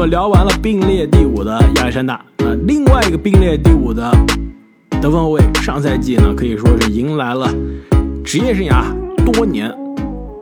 [0.00, 4.10] 么聊完了并列第五的亚历山大，那另外一个并列第五的
[4.92, 7.52] 得分后卫，上赛季呢可以说是迎来了
[8.24, 8.82] 职业生涯
[9.30, 9.70] 多年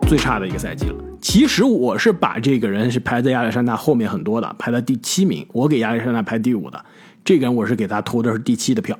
[0.07, 0.95] 最差的一个赛季了。
[1.21, 5.45] 其实我是把这个人是排在亚历山大后面很多的，排在第七名。
[5.53, 6.85] 我给亚历山大排第五的，
[7.25, 8.96] 这个人我是给他投的是第七的票，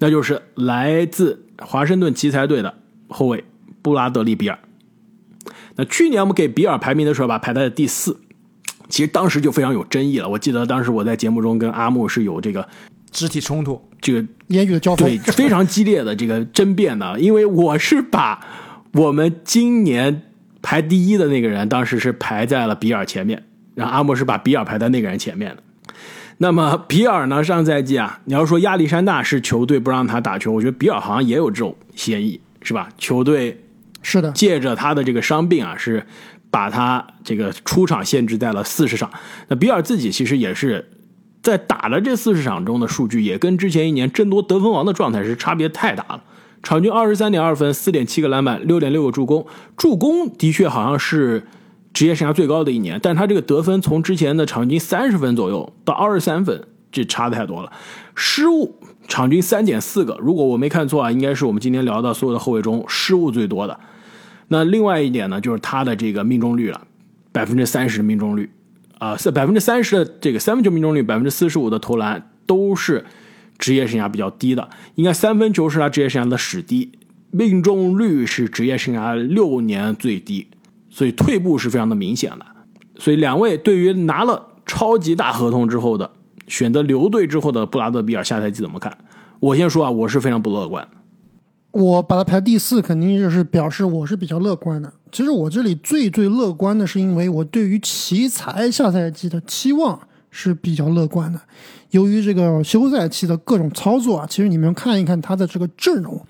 [0.00, 2.74] 那就是来自华盛顿奇才队的
[3.06, 3.44] 后卫
[3.82, 4.58] 布拉德利比尔。
[5.76, 8.16] 那去年我们给比尔排名的时候吧，排在第四，
[8.92, 10.28] 其实当时就非常有争议了。
[10.28, 12.68] 我记得当时我在节目中跟阿木是有这个
[13.10, 18.38] 肢体冲突，这个言语的交锋，对非常激烈的这个争辩的，因为我是把
[18.92, 20.24] 我们今年
[20.60, 23.42] 排第一的那个人，当时是排在了比尔前面，
[23.74, 25.62] 然后阿木是把比尔排在那个人前面的。
[26.36, 32.90] 那么比尔呢，上赛季啊，你要说亚历山大是球队不让他打球，我觉得比尔好像也有这种嫌疑，是吧？
[32.98, 33.58] 球队。
[34.04, 36.04] 是的，借着他的这个伤病啊，是
[36.52, 39.10] 把他这个出场限制在了四十场。
[39.48, 40.88] 那比尔自己其实也是
[41.42, 46.22] 在打了这四十场中的数据，也跟之前一年争夺得分王的状态是差别太大了。
[46.62, 49.44] 场均二十三点二分，四点七个篮板，六点六个助攻。
[49.76, 51.44] 助攻的确好像是
[51.92, 57.72] 职业生涯最高的一年，但他这个得分从之前的场均三十分左右到二十三分，这差太多了。
[58.14, 58.76] 失误。
[59.08, 63.78] 场均三点四个，如果我没看错啊，应该是我们今天聊到所有的后卫中失误最多的。
[64.52, 66.78] 那另外一点呢，就是他的这个命中率了，
[67.32, 68.50] 百分之三十命中率，
[68.98, 73.02] 啊，是百分之三十的这个三分球命中率，百分之四十五的投篮都是
[73.56, 74.68] 职业生涯比较低的。
[74.96, 76.92] 应该三分球是他职业生涯的史低，
[77.30, 80.46] 命中率是职业生涯六年最低，
[80.90, 82.44] 所以退步是非常的明显的。
[82.98, 86.10] 所以两位对于拿了超级大合同之后的
[86.46, 88.98] 选择留队之后的布拉德比尔下赛季怎么看？
[89.40, 90.86] 我先说啊，我是非常不乐观。
[91.72, 94.92] 我把它排第四，肯定就是表示我是比较乐观的。
[95.10, 99.98] 其实我这里最最乐观的是，因为我对于奇才下赛季的期望
[100.30, 101.40] 是比较乐观的。
[101.90, 106.24] 由于这个休赛期的各种操作啊，其实你们看一看他的这个阵容，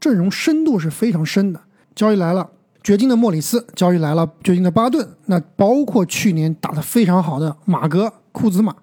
[0.00, 1.60] 阵容深度是非常深的。
[1.94, 2.48] 交易来了，
[2.82, 8.74] 掘金的莫里斯，交易来了，掘金的巴顿，那包括去年打得非常好的马格、库兹马，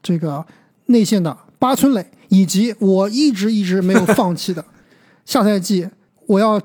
[0.00, 0.44] 这个
[0.86, 4.64] 内线的巴村磊，以及我一直一直没有放弃的。
[5.26, 5.86] 下赛季
[6.26, 6.58] 我要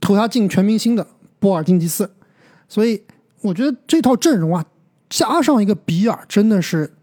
[0.00, 1.06] 投他进全明星的
[1.38, 2.10] 波尔津吉斯，
[2.66, 3.02] 所以
[3.42, 4.64] 我觉得这套阵容啊，
[5.10, 6.94] 加上一个比尔，真的是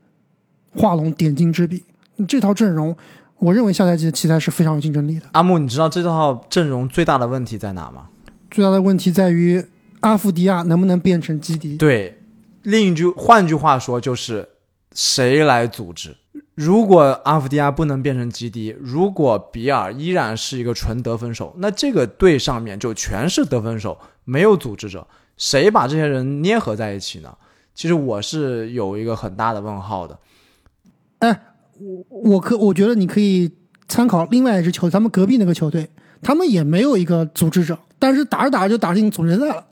[0.72, 1.84] 画龙点睛之笔。
[2.28, 2.96] 这套阵容，
[3.38, 5.28] 我认为下赛季的奇才是非常有竞争力的。
[5.34, 8.10] 阿木，你知道这套阵容最大的问题在哪吗？
[8.50, 9.64] 最大的问题在于
[10.00, 11.78] 阿夫迪亚能不能变成基迪？
[11.78, 12.22] 对，
[12.64, 14.48] 另一句换句话说就是
[14.94, 16.16] 谁来组织？
[16.60, 27.34] 如果阿夫迪亚不能变成基迪，如果比尔依然是一个纯得分手，那这个队上面就全是得分手，没有组织者，谁把这些人捏合在一起呢？
[27.74, 30.20] 其实我是有一个很大的问号的。
[31.20, 31.44] 哎，
[31.78, 33.50] 我我可我觉得你可以
[33.88, 35.90] 参考另外一支球队，他们隔壁那个球队，
[36.22, 39.64] 他们也没有一个组织者，但是打着打着就打进总决赛了。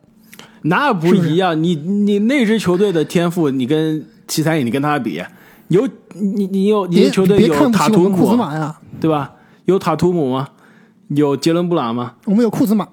[0.62, 5.22] 那不一样，你你那支球队的天赋，你跟奇才，你跟他比。
[5.69, 9.33] 有你，你有你的球队有塔图姆库兹马呀，对吧？
[9.66, 10.50] 有塔图姆吗？
[11.09, 12.16] 有杰伦布朗吗？
[12.25, 12.88] 我们有库兹马，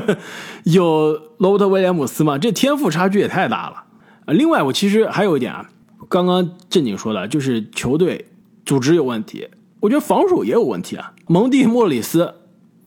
[0.64, 2.38] 有罗伯特威廉姆斯吗？
[2.38, 3.84] 这天赋差距也太大了。
[4.32, 5.68] 另外，我其实还有一点啊，
[6.08, 8.28] 刚刚正经说的，就是球队
[8.64, 9.48] 组织有问题，
[9.80, 11.12] 我觉得防守也有问题啊。
[11.26, 12.34] 蒙蒂莫里斯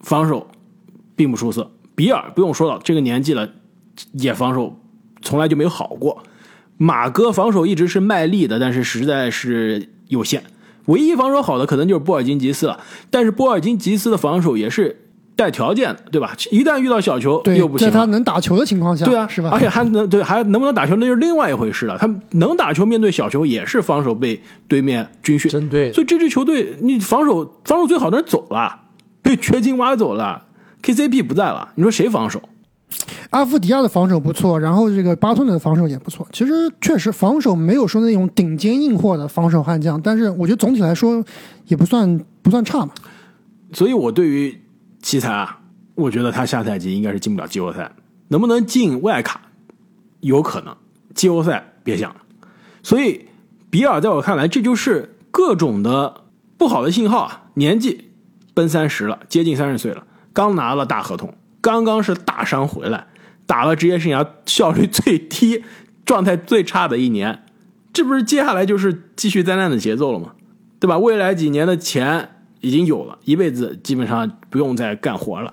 [0.02, 0.48] 防守
[1.16, 3.50] 并不出色，比尔不用说了，这个年纪了
[4.14, 4.80] 也防守
[5.22, 6.24] 从来就没有好过。
[6.78, 10.44] 马哥防守一直是卖力的，但是实在是有限。
[10.86, 15.02] 唯一防守好的可能就是波尔津吉斯了，但是波尔津吉斯的防守也是
[15.36, 16.36] 带条件的，对吧？
[16.52, 17.88] 一旦遇到小球又不行。
[17.88, 19.50] 在他能打球的情况下，对啊，是吧？
[19.52, 21.98] 而且还能对还能不能打球，那就是另外一回事了。
[21.98, 25.92] 他能打球，面对小球也是防守被对面军训针对。
[25.92, 28.82] 所以这支球队，你防守防守最好的人走了，
[29.24, 30.46] 被掘金挖走了
[30.84, 32.42] ，KCP 不在了，你说谁防守？
[33.32, 36.26] 阿夫迪亚的防守不错，然后这个巴顿的防守也不错。
[36.32, 41.24] 其实确实防守没有说那种顶尖硬货的防守悍将，但是我觉得总体来说
[41.66, 42.94] 也不算不算差嘛。
[43.74, 44.62] 所以我对于
[45.02, 45.60] 奇才啊，
[45.96, 47.92] 我觉得他下赛季应该是进不了季后赛，
[48.30, 49.42] 能不能进外卡
[50.22, 50.76] 有可能，
[51.14, 52.22] 季后赛别想了。
[52.84, 53.26] 所以
[53.70, 56.22] 比尔在我看来，这就是各种的
[56.58, 58.12] 不好的信号啊，年纪
[58.54, 61.34] 奔三十了，接近三十岁了，刚拿了大合同。
[61.66, 63.08] 刚刚是大伤回来，
[63.48, 65.64] 打了职业生涯效率最低、
[66.06, 67.44] 状态最差的一年，
[67.92, 70.34] 这不是接下来就是继续灾难的节奏了吗？
[70.80, 71.00] 对吧？
[71.00, 72.30] 未来几年的钱
[72.62, 75.52] 已经有了，一辈子基本上不用再干活了。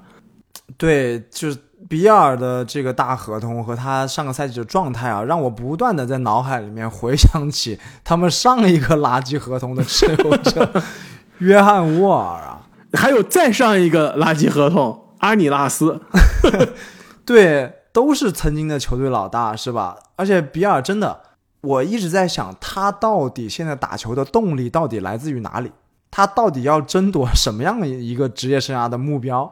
[0.77, 1.57] 对，就是
[1.89, 10.71] 比尔的这个大合同和他上个赛季的状态啊，让我不断的在脑海里面回想起他们上一个垃圾合同的持有者
[11.39, 12.69] 约翰沃尔啊。
[12.93, 16.01] 还有再上一个垃圾合同阿尼拉斯，
[17.25, 19.97] 对，都是曾经的球队老大，是吧？
[20.17, 21.21] 而且比尔真的，
[21.61, 25.73] 我一直在想，他到底现在打球的动力到底来自于哪里？
[26.11, 29.51] 他到底要争夺什么样的一个职业生涯的目标？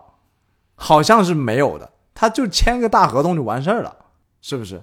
[0.75, 3.97] 好像是没有的，他就签个大合同就完事儿了，
[4.43, 4.83] 是不是？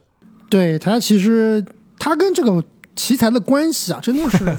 [0.50, 1.66] 对他其实
[2.00, 2.64] 他跟这个
[2.96, 4.58] 奇才的关系啊，真的是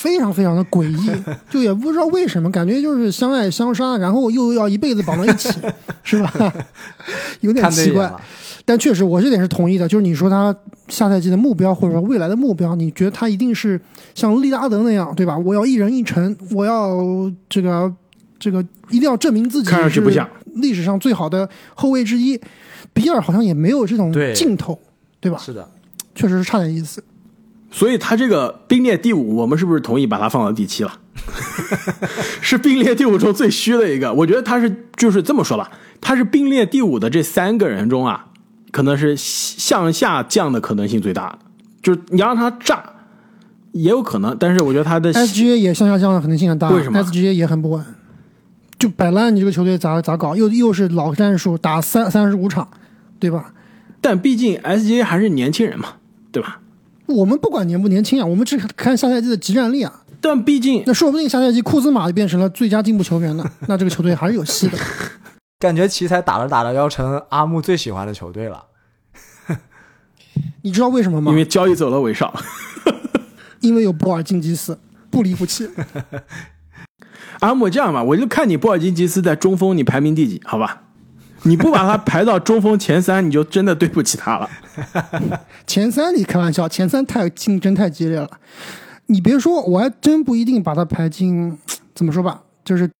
[0.00, 1.10] 非常非常的诡异，
[1.50, 5.50] 就也不知道为什么，感觉就是相爱相杀，然后又要一辈子绑在一起，
[6.02, 6.54] 是吧？
[7.40, 8.10] 有点奇怪。
[8.64, 9.86] 但确实，我这点是同意的。
[9.86, 10.56] 就是你说他
[10.88, 13.78] 下赛季的目标，或者说未来的目标，你觉得他一定是
[14.14, 15.36] 像利拉德那样，对吧？
[15.36, 17.92] 我要一人一城，我要这个
[18.38, 22.40] 这个一定要证明自己，看上去不像历史上最好的后卫之一。
[22.94, 24.78] 比尔好像也没有这种劲头，
[25.20, 25.36] 对吧？
[25.38, 25.68] 是的，
[26.14, 27.02] 确实是差点意思。
[27.70, 30.92] 所以他这个并列第五，我们是不是同意把他放到第七了？
[32.40, 34.12] 是并列第五中最虚的一个。
[34.12, 35.70] 我觉得他是就是这么说吧，
[36.00, 38.26] 他是并列第五的这三个人中啊。
[38.72, 41.36] 可能是向下降的可能性最大，
[41.82, 42.80] 就是你要让他炸，
[43.72, 46.68] 也有可能，但是我觉得他的 SGA 也向下降的可能性很大。
[46.70, 47.84] 为什么？SGA 也很不稳，
[48.78, 50.36] 就摆烂，你这个球队咋咋搞？
[50.36, 52.68] 又又是老战术，打三三十五场，
[53.18, 53.52] 对吧？
[54.00, 55.94] 但毕竟 SGA 还是年轻人嘛，
[56.30, 56.60] 对吧？
[57.10, 60.02] 我们不管年不年轻啊，我们只看下赛季的集战力啊。
[60.20, 64.78] 但毕竟，那说不定下赛季库兹马就变成了最佳进步球员呢， 那这个球队还是有戏的。
[65.58, 68.64] 感觉奇才打着打着要成阿木最喜欢的球队了，
[70.62, 71.30] 你知道为什么吗？
[71.32, 72.34] 因为交易走了韦少，
[73.60, 74.78] 因为有波尔津吉斯，
[75.10, 75.68] 不离不弃。
[77.40, 80.82] 阿木这样吧，我就看你波尔津吉斯在中锋你排名第几，好吧？
[81.42, 84.48] 你不把他排到中锋前三，你就真的对不起他了。
[85.66, 88.28] 前三你开玩笑，前三太竞争太激烈了。
[89.06, 91.58] 你别说，我还真不一定把他排进。
[91.94, 92.90] 怎么说吧，就是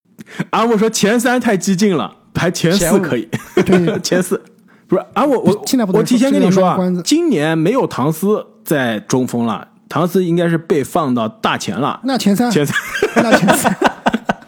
[0.51, 2.17] 阿木说前三太激进了。
[2.33, 3.29] 排前四可以，
[4.03, 4.41] 前四
[4.87, 12.01] 不是啊，我我我提前跟你说啊，今年没有唐斯在中锋了，唐斯应该是被放到大前了。
[12.05, 12.77] 那前三，前三，
[13.17, 13.77] 那前三，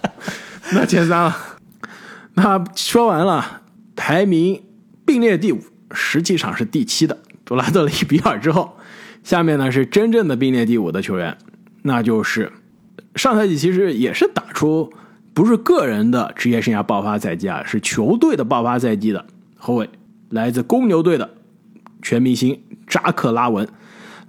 [0.72, 1.36] 那前三了。
[2.34, 3.61] 那说完了，
[3.96, 4.62] 排名
[5.04, 5.60] 并列第五，
[5.92, 8.76] 实际上是第七的杜拉德里比尔之后，
[9.22, 11.36] 下面呢是真正的并列第五的球员，
[11.82, 12.52] 那就是
[13.14, 14.92] 上赛季其实也是打出。
[15.34, 19.24] 不是个人的职业生涯爆发赛季啊，是球队的爆发赛季的
[19.56, 19.88] 后卫，
[20.28, 21.30] 来自公牛队的
[22.02, 23.66] 全明星扎克拉文。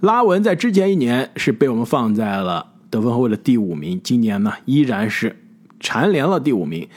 [0.00, 5.36] 拉文在之前一年是被我们放在了得分后卫的第五名，今年呢依然是
[5.78, 6.88] 蝉联了第五名，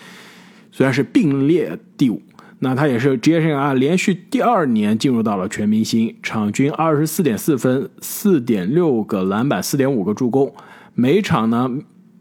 [0.72, 2.22] 虽然是并列第五。
[2.60, 10.54] 那他也是职业生涯连续第二年进入到了全明星，场均二十四点四分，四点六个篮板，四点五个助攻，
[10.94, 11.80] 每场呢。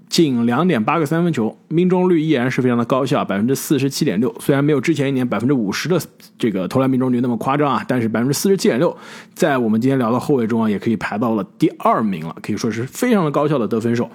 [0.09, 4.33] 近两点八个三分球，命中率依然是非常的高效，百分之四十七点六。
[4.39, 6.01] 虽然没有之前一年百分之五十的
[6.39, 8.97] 这个投篮命中率那么夸张啊，但是百分之四十七点六，
[9.35, 14.09] 在我们今天聊的后卫中啊，也可以排到了第二名了，可以说是非常的高效的得分手。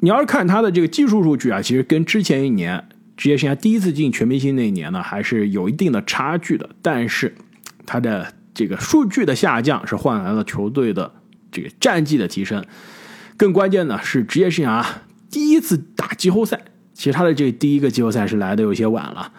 [0.00, 2.84] 你要是看他的这个技术数据啊，其实跟之前一年
[3.16, 6.70] 职业生涯第一次进全明星那一年呢，还是有一定的差距的。
[6.80, 7.34] 但是
[7.86, 11.12] 他的这个数据的下降，是换来了球队的
[11.50, 12.64] 这个战绩的提升。
[13.36, 14.84] 更关键的是，职业生涯
[15.30, 16.60] 第一次打季后赛。
[16.94, 19.32] 其实他的这第一个季后赛是来的有些晚了，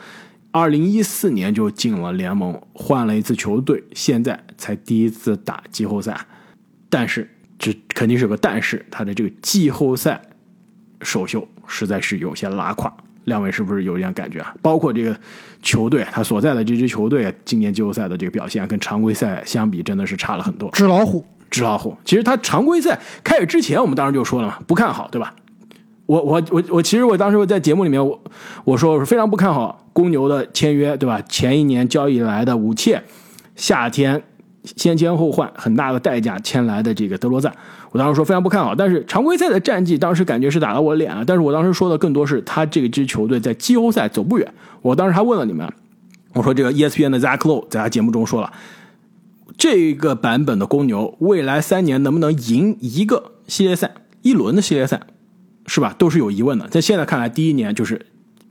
[0.51, 6.25] 二零一四年就进了联盟，换了一次球队，现在才第一次打季后赛。
[6.89, 10.21] 但是，这肯定是个但是，他的这个季后赛
[11.01, 12.95] 首秀实在是有些拉胯。
[13.25, 14.53] 两位是不是有点感觉啊？
[14.61, 15.15] 包括这个
[15.61, 20.69] 球队，他所在的这支球队今年季后赛的这个表现，跟常规赛相比，真的是差了很多。
[20.71, 21.25] 纸老虎。
[21.49, 25.35] 纸老虎，其实他常规赛开始之前，我们当时就说了嘛，不看好，对吧？
[26.07, 28.19] 我我我我，其实我当时在节目里面，我
[28.63, 31.21] 我说我是非常不看好公牛的签约，对吧？
[31.29, 33.03] 前一年交易来的武切，
[33.55, 34.23] 夏天
[34.63, 37.53] 先签后换，很大的代价签来的这个德罗赞，
[37.93, 38.75] 我当时说非常不看好。
[38.75, 41.23] 但是常规赛的战绩，当时感觉是打了我脸了。
[41.23, 44.53] 但是我当时说的更多是他这支球队在季后赛走不远。
[44.81, 45.71] 我当时还问了你们，
[46.33, 48.51] 我说这个 ESPN 的 Zach Lowe 在他节目中说了。
[49.55, 54.99] 这个版本的公牛未来三年能不能赢一个系列赛、一轮的系列赛，
[55.67, 55.93] 是吧？
[55.95, 56.67] 都是有疑问的。
[56.67, 58.03] 在现在看来，第一年就是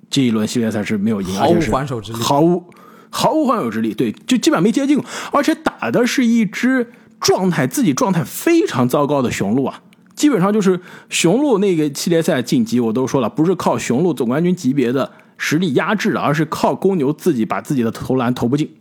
[0.09, 2.65] 这一轮系列赛是没有赢，毫无还手之力，毫无
[3.11, 3.93] 毫无还手之力。
[3.93, 9.81] 对，就基本上没接近过，而且打的是一支状态自己状态非常糟糕的雄鹿啊！
[10.15, 15.11] 基本上就是雄鹿那个系列赛晋级，我都说了，不是靠雄鹿总冠军级别的。
[15.45, 18.73] 实力压制的，而是靠公牛自己把自己的投篮投不进，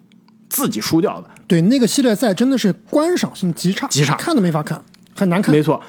[0.48, 1.28] 自己输掉的。
[1.48, 4.80] 对，那个系列赛真的是观赏性极差，极差看都没法看，
[5.16, 5.52] 很难看。
[5.52, 5.82] 没错，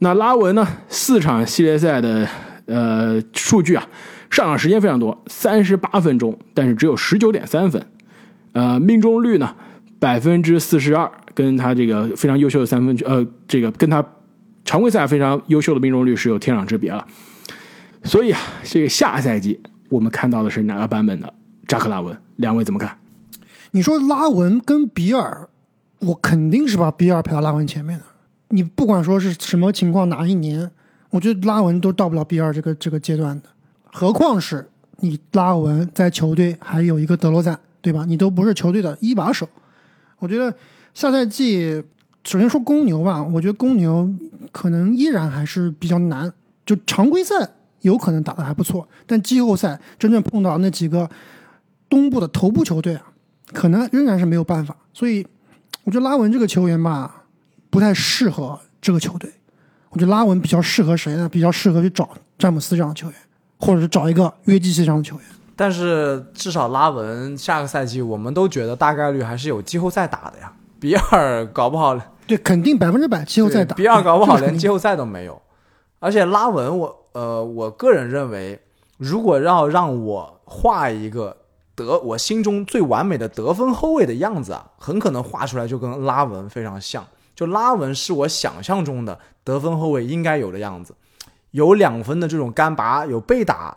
[0.00, 0.68] 那拉文呢？
[0.90, 2.28] 四场系列赛的
[2.66, 3.88] 呃数据啊，
[4.28, 7.86] 上场时间非常多，三十八分钟，但是只有十九点三分，
[8.52, 9.56] 呃，命中率呢
[10.00, 14.04] 百分之四十二，跟他这个非常优秀的三分，呃，这个跟他
[14.64, 17.06] 常规赛非常优秀的命中率是有天壤之别了。
[18.02, 21.32] 所以啊，这个下赛季我们看到的是哪个版本的
[21.68, 22.16] 扎克拉文？
[22.36, 22.96] 两位怎么看？
[23.72, 25.48] 你说拉文跟比尔，
[25.98, 28.04] 我肯定是把比尔排到拉文前面的。
[28.48, 30.70] 你不管说是什么情况，哪一年，
[31.10, 33.50] 我觉得拉文都到不了比尔这个这个阶段的。
[33.92, 34.66] 何况是
[35.00, 38.06] 你拉文在球队还有一个德罗赞，对吧？
[38.08, 39.46] 你都不是球队的一把手。
[40.20, 40.54] 我觉得
[40.94, 41.82] 下赛季，
[42.22, 44.08] 首先说公牛吧，我觉得公牛
[44.52, 46.32] 可能依然还是比较难。
[46.64, 47.34] 就常规赛
[47.80, 51.10] 有可能打得还不错，但季后赛真正碰到那几个
[51.88, 53.02] 东部的头部球队啊，
[53.52, 54.76] 可能仍然是没有办法。
[54.92, 55.26] 所以，
[55.84, 57.24] 我觉得拉文这个球员吧，
[57.70, 59.32] 不太适合这个球队。
[59.88, 61.28] 我觉得拉文比较适合谁呢？
[61.28, 62.08] 比较适合去找
[62.38, 63.16] 詹姆斯这样的球员，
[63.58, 65.24] 或者是找一个约基奇这样的球员。
[65.60, 70.50] 但是至少拉文下个赛季，我们都觉得大概率还是有季后赛打的呀。
[70.80, 71.94] 比尔搞不好
[72.26, 73.76] 对，肯定百分之百季后赛打。
[73.76, 75.42] 比尔搞不好连季后赛都没有。
[75.98, 78.58] 而且拉文我，呃，我个人认为，
[78.96, 81.36] 如果要让我画一个
[81.74, 87.06] 得我心中最完美的得分后卫的样子啊，很可能画出来就跟拉文非常像。
[87.36, 90.94] 就拉文是我想象中的得分后卫应该有的样子，
[91.50, 93.76] 有两分的这种干拔，有被打，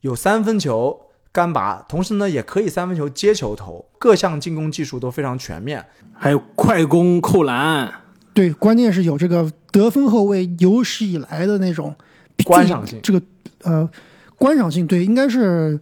[0.00, 1.00] 有三分球
[1.32, 5.84] 干拔，同时呢也可以三分球接球投，各项进攻技术都非常全面。
[6.12, 7.90] 还有快攻扣篮，
[8.34, 11.94] 对，关键是有这个得分后卫有史以来的那种
[12.44, 13.22] 观赏性这个
[13.62, 13.88] 呃
[14.36, 15.80] 观赏性，对，应该是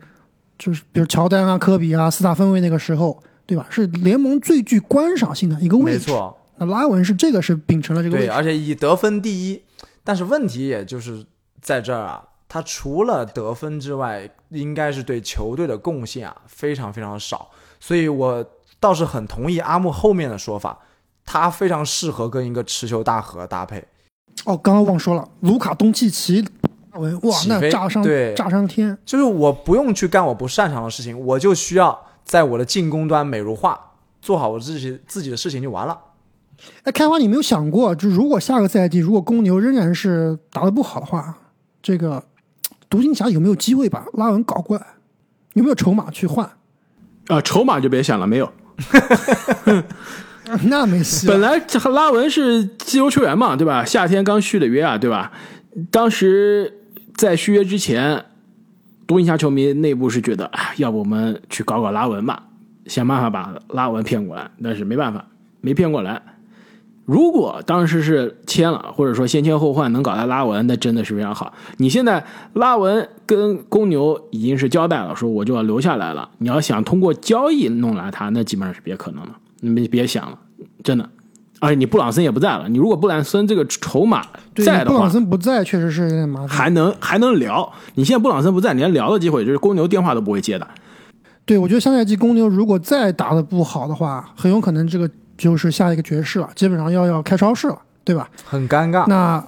[0.59, 3.66] 就是比如乔丹啊、科比啊、斯塔芬威那个时候，对吧？
[3.69, 5.99] 是联盟最具观赏性的一个位置。
[5.99, 9.62] 没错，那拉文是这个是秉承了这个位对，而且以得分第一，
[10.04, 11.26] 但是问题也就是
[11.61, 18.45] 在这儿啊，他除了得分之外，应该是对球队的贡献啊非常非常少，所以我
[18.80, 20.76] 倒是很同意阿木后面的说法，
[21.25, 23.78] 他非常适合跟一个持球大核搭配。
[24.47, 26.45] 哦，刚刚忘说了，卢卡东契奇，
[26.92, 28.99] 哇，那炸上对炸上天。
[29.07, 35.97] 就是我不用去干我不擅长的事情，我就需要在我的进攻端美如画，做好我自己自己的事情就完了。
[36.83, 41.38] 哎，开花，你有没有想过，就如果下个赛季如果公牛仍然是打得不好的话，
[41.83, 42.23] 这个
[42.90, 44.85] 独行侠有没有机会把拉文搞过来？
[45.54, 46.50] 有没有筹码去换？
[47.28, 48.52] 啊，筹码就别想了，没有。
[50.64, 51.28] 那没戏。
[51.28, 53.85] 本来这拉文是自由球员嘛，对吧？
[53.85, 55.30] 夏天刚续的约啊，对吧？
[55.90, 56.80] 当时
[57.14, 58.25] 在续约之前，
[59.06, 62.42] 独行侠球迷内部是觉得，哎，要不我们去搞搞拉文吧，
[62.87, 64.50] 想办法把拉文骗过来。
[64.62, 65.25] 但是没办法，
[65.61, 66.20] 没骗过来。
[67.04, 71.52] 如果当时是签了，或者说先签后换能搞到拉文，那真的是非常好。
[71.78, 76.28] 你现在拉文跟公牛已经是交代了，说我就要留下来了。
[76.38, 79.37] 你要想通过交易弄来他，那基本上是别可能了。
[79.61, 80.38] 你别别想了，
[80.85, 81.09] 真的。
[81.59, 86.49] 而且你布朗森也不在了，你如果布朗森这个筹码，在的话布朗，森不在，确实是有点麻烦。
[86.49, 87.71] 还能还能聊。
[87.97, 90.66] 你现在布朗森不在，你连聊的机会就是公牛电话都不会接的。
[91.45, 98.28] 对，我觉得上赛季公牛如果再打的不好的话，很有可能这个就是下一个爵士了，基本上要要开超市了，对吧？
[98.44, 99.06] 很尴尬。
[99.09, 99.42] 那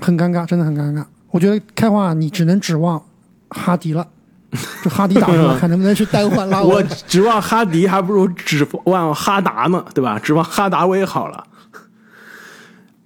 [0.00, 1.04] 很尴尬，真的很尴尬。
[1.32, 3.02] 我觉得开花你只能指望
[3.50, 4.06] 哈迪了，
[4.84, 6.88] 这哈迪打出来，看能不能去单换拉 我文。
[7.08, 10.16] 指望哈迪，还不如指望哈达呢，对吧？
[10.20, 11.44] 指望哈达威好了。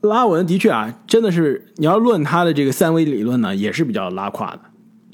[0.03, 4.61] 拉文的确啊，真的是你要论他的这个三维理论呢，也是比较拉胯的，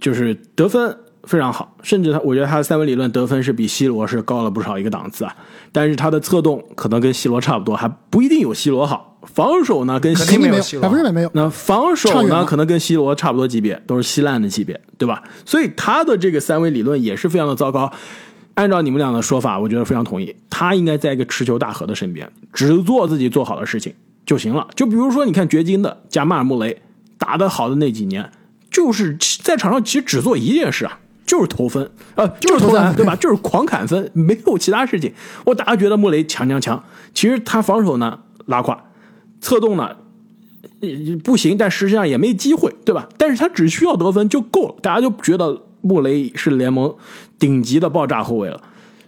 [0.00, 5.34] 就是得分非常好，甚至他我觉得他的三维理论得分是比 C 罗是高了不少一个档次啊。
[5.72, 9.18] 但是他的策动可能跟 C 罗差不多，还不一定有 C 罗好。
[9.24, 11.30] 防守呢跟肯 C 定没有百分之百没有。
[11.32, 15.22] 那防守呢，可能跟 C 罗差不多级别，都是稀烂的级别，对吧？
[15.46, 17.90] 所以他的这个三维理论也是非常的糟糕。
[18.52, 20.36] 按照你们俩的说法，我觉得非常同意。
[20.48, 23.92] 他应该在一个持球大核的身边，只做自己做好的事情
[24.24, 24.68] 就行了。
[24.76, 26.82] 就比如说，你看掘金的加马尔穆雷
[27.18, 28.30] 打得好的那几年，
[28.70, 33.16] 就是在场上其实只做一件事啊，就是投分，呃，就是投篮，对吧？
[33.16, 35.12] 就是狂砍分，没有其他事情。
[35.44, 36.82] 我大家觉得穆雷强强强，
[37.14, 38.84] 其实他防守呢拉胯，
[39.40, 39.96] 策动呢
[40.80, 40.88] 呃
[41.22, 43.08] 不行，但实际上也没机会，对吧？
[43.16, 46.94] 但是他只需要得分就够了，大家就觉得穆雷是联盟
[47.38, 48.60] 顶级的爆炸后卫了。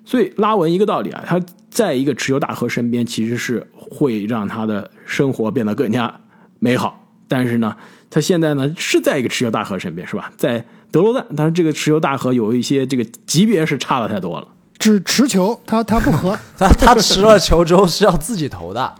[0.04, 6.20] 所以拉文一个道理啊，他在一个持球大核身边，其实是会让他的生活变得更加
[6.60, 7.02] 美好。
[7.28, 7.76] 但是呢，
[8.08, 10.32] 他现在呢是在一个持球大核身边，是吧？
[10.36, 14.48] 在德罗赞，但是这个持球大和有一些这个级别是差的太多了。
[14.78, 16.38] 只持球，他他不和。
[16.56, 18.94] 他他持了球之后是要自己投的。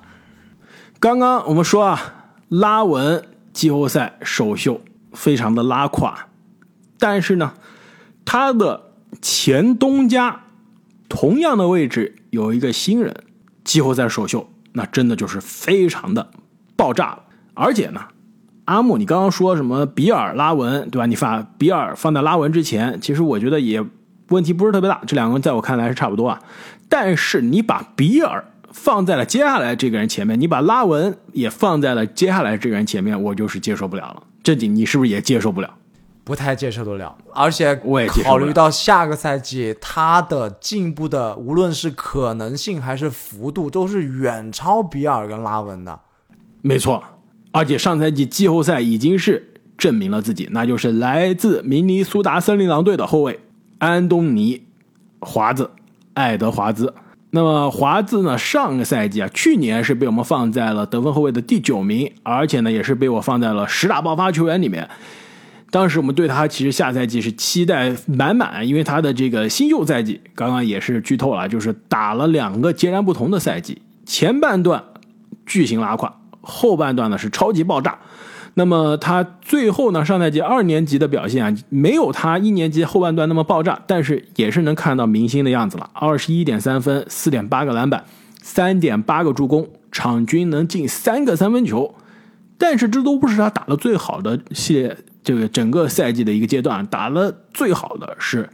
[0.99, 2.14] 刚刚我们说啊，
[2.49, 4.81] 拉文季后赛首秀
[5.12, 6.28] 非常的拉胯，
[6.99, 7.52] 但是呢，
[8.25, 10.45] 他的前东家
[11.09, 13.14] 同样的位置有一个新人，
[13.62, 16.31] 季后赛首秀那真的就是非常的
[16.75, 17.23] 爆炸了。
[17.55, 18.00] 而且呢，
[18.66, 21.06] 阿木，你刚刚说什么比尔拉文对吧？
[21.06, 23.85] 你把比尔放在拉文之前，其实我觉得也
[24.28, 26.40] 问题不是特别大，这两个人在我看来是差不多啊。
[26.88, 34.23] 但是你把比尔放在了接下来这个人前面，你把拉文也放在了接下来这个人前面，我就是接受不了了。
[34.42, 35.75] 正经，你是不是也接受不了？
[36.25, 46.00] 不太接受得了，而且我也考虑到下个赛季他的进步的，无论是可能性还是幅度，都是远超比尔跟拉文的。
[46.62, 47.00] 没错，
[47.53, 53.41] 而且上赛季季后赛已经是证明了自己，那就是来自明尼苏达森林狼队的后卫
[53.79, 54.57] 安东尼·
[55.21, 55.71] 华子，
[56.15, 56.95] 爱德华兹。
[57.31, 58.38] 那么华子呢？
[58.38, 64.88] 上个赛季啊，去年是被我们放在了得分后卫的第九名，而且呢，也是被我放在了十大爆发球员里面。
[65.71, 74.83] 当时我们对他其实下赛季是期待满满，因为他的这个新秀赛季刚刚也是剧透了，就是打了两个截然不同的赛季，前半段
[75.45, 77.99] 巨型拉胯，后半段呢是超级爆炸。
[78.55, 85.91] 那么他最后呢，上赛季二年级的表现啊，没有他一年级后半段那么爆炸，但是也是能看到明星的样子了。
[85.93, 88.05] 二十一点三分，四点八个篮板，
[88.41, 91.95] 三点八个助攻，场均能进三个三分球。
[92.57, 98.49] 但是这都不是他打的最好的系列，这个整个赛季的一个阶段，打的最好的是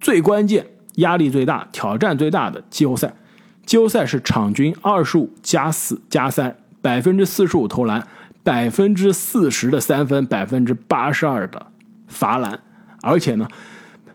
[0.00, 3.14] 最关键、压力最大、挑战最大的季后赛。
[3.64, 8.06] 季后赛是场均二十五加四加三，百分之四十五投篮。
[8.42, 11.68] 百分之四十的三分，百分之八十二的
[12.06, 12.60] 罚篮，
[13.00, 13.48] 而且呢，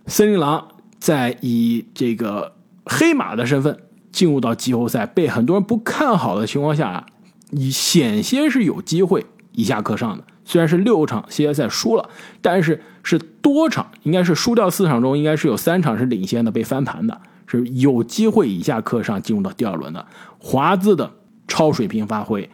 [0.06, 0.68] 森林狼
[1.00, 2.54] 在以这个
[2.86, 3.76] 黑马的身份
[4.12, 7.08] 进入到季后赛，被很多人不看好的情况下啊，
[7.50, 10.24] 以险些是有机会一下课上的。
[10.46, 12.08] 虽然是六场系列赛输了，
[12.40, 20.06] 但是是多场，应该是输掉四场中，应该是有三场是领先的，被翻盘的，是有机会以下课上进入到第二轮的。
[20.38, 21.12] 华子的
[21.48, 22.48] 超水平发挥，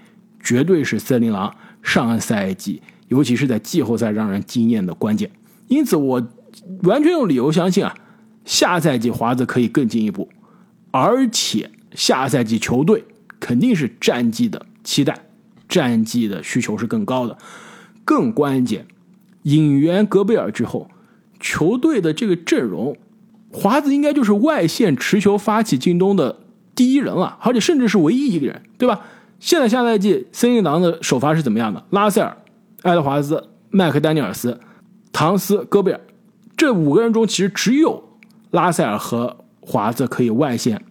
[0.46, 1.54] 绝对是森林狼。
[1.88, 5.30] 上赛季，尤其是在季后赛让人惊艳的关键，
[5.68, 6.28] 因此我
[6.82, 7.96] 完全有理由相信啊，
[8.44, 10.28] 下赛季华子可以更进一步，
[10.90, 13.04] 而且下赛季球队
[13.40, 15.28] 肯定是战绩的期待，
[15.70, 17.38] 战绩的需求是更高的，
[18.04, 18.88] 更关键，
[19.44, 20.90] 引援戈贝尔之后，
[21.40, 22.98] 球队的这个阵容，
[23.52, 26.40] 华子应该就是外线持球发起进攻的
[26.74, 29.02] 第一人了，而且甚至是唯一一个人，对吧？
[29.40, 31.84] 现在下赛季森林狼的首发是怎么样的？
[31.92, 32.36] 拉塞尔、
[32.82, 34.60] 爱德华兹、麦克丹尼尔斯、
[35.12, 36.02] 唐斯、戈贝尔，
[36.58, 38.04] 这五个人中，其实只有
[38.52, 40.84] 拉塞尔和华子可以外线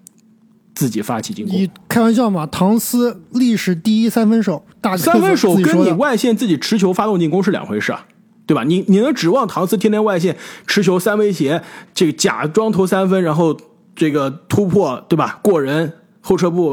[0.74, 1.56] 自己发起进攻。
[1.56, 2.46] 你开玩笑吗？
[2.46, 8.06] 唐斯历史第一三分手，大三分手跟你外线自己持球发动进攻是两回事啊，
[8.46, 8.64] 对吧？
[8.64, 11.62] 你你能指望唐斯天天外线持球三威胁，
[11.94, 13.56] 这个假装投三分，然后
[13.96, 15.38] 这个突破，对吧？
[15.42, 16.70] 过人后撤步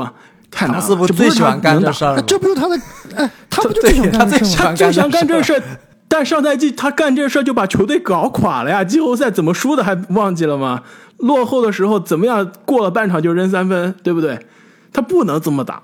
[0.68, 0.74] 吗？
[0.74, 2.80] 唐斯不最喜欢干这事儿这不是他的，
[3.16, 5.64] 哎，他不就最喜欢干这事他最想干这事儿
[6.08, 8.84] 但上赛季他干这事儿就把球队搞垮了呀！
[8.84, 10.84] 季后赛怎么输的还忘记了吗？
[11.18, 12.52] 落后的时候怎么样？
[12.66, 14.46] 过了半场就扔三分，对不对？
[14.92, 15.82] 他不能这么打。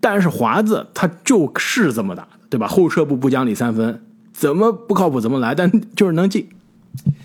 [0.00, 2.66] 但是华子他就是这么打，对吧？
[2.66, 6.48] 后撤步不讲理三分，怎么不靠谱怎么来，但就是能进。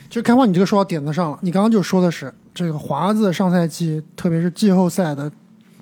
[0.07, 1.39] 就开花，你这个说到点子上了。
[1.41, 5.31] 你刚刚就说的是这个华子上赛季，特别是季后赛的。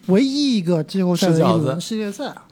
[0.07, 2.45] 唯一一个季后赛的一轮系列赛啊，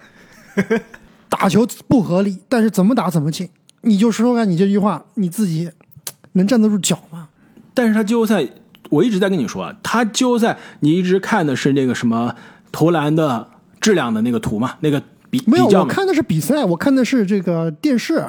[1.29, 3.49] 打球不合理，但是怎么打怎么进。
[3.81, 5.69] 你就说说看，你这句话你自己
[6.33, 7.27] 能站得住脚吗？
[7.73, 8.47] 但是他季后赛，
[8.89, 12.35] 我一直在跟你说，他季后赛你一直看的是那个什么
[12.71, 13.47] 投篮的
[13.79, 14.75] 质量的那个图嘛？
[14.81, 18.25] 那个比没有，我看的是比赛，我看的是这个电视。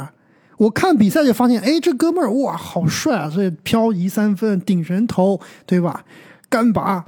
[0.59, 3.29] 我看比赛就发现，哎，这哥们儿哇，好帅啊！
[3.29, 6.05] 所以漂移三分、顶人头，对吧？
[6.49, 7.05] 干拔。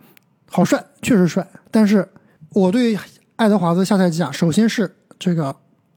[0.50, 1.46] 好帅，确实帅。
[1.74, 2.08] 但是
[2.50, 2.96] 我对
[3.34, 5.56] 爱德华兹下赛季啊，首先是这个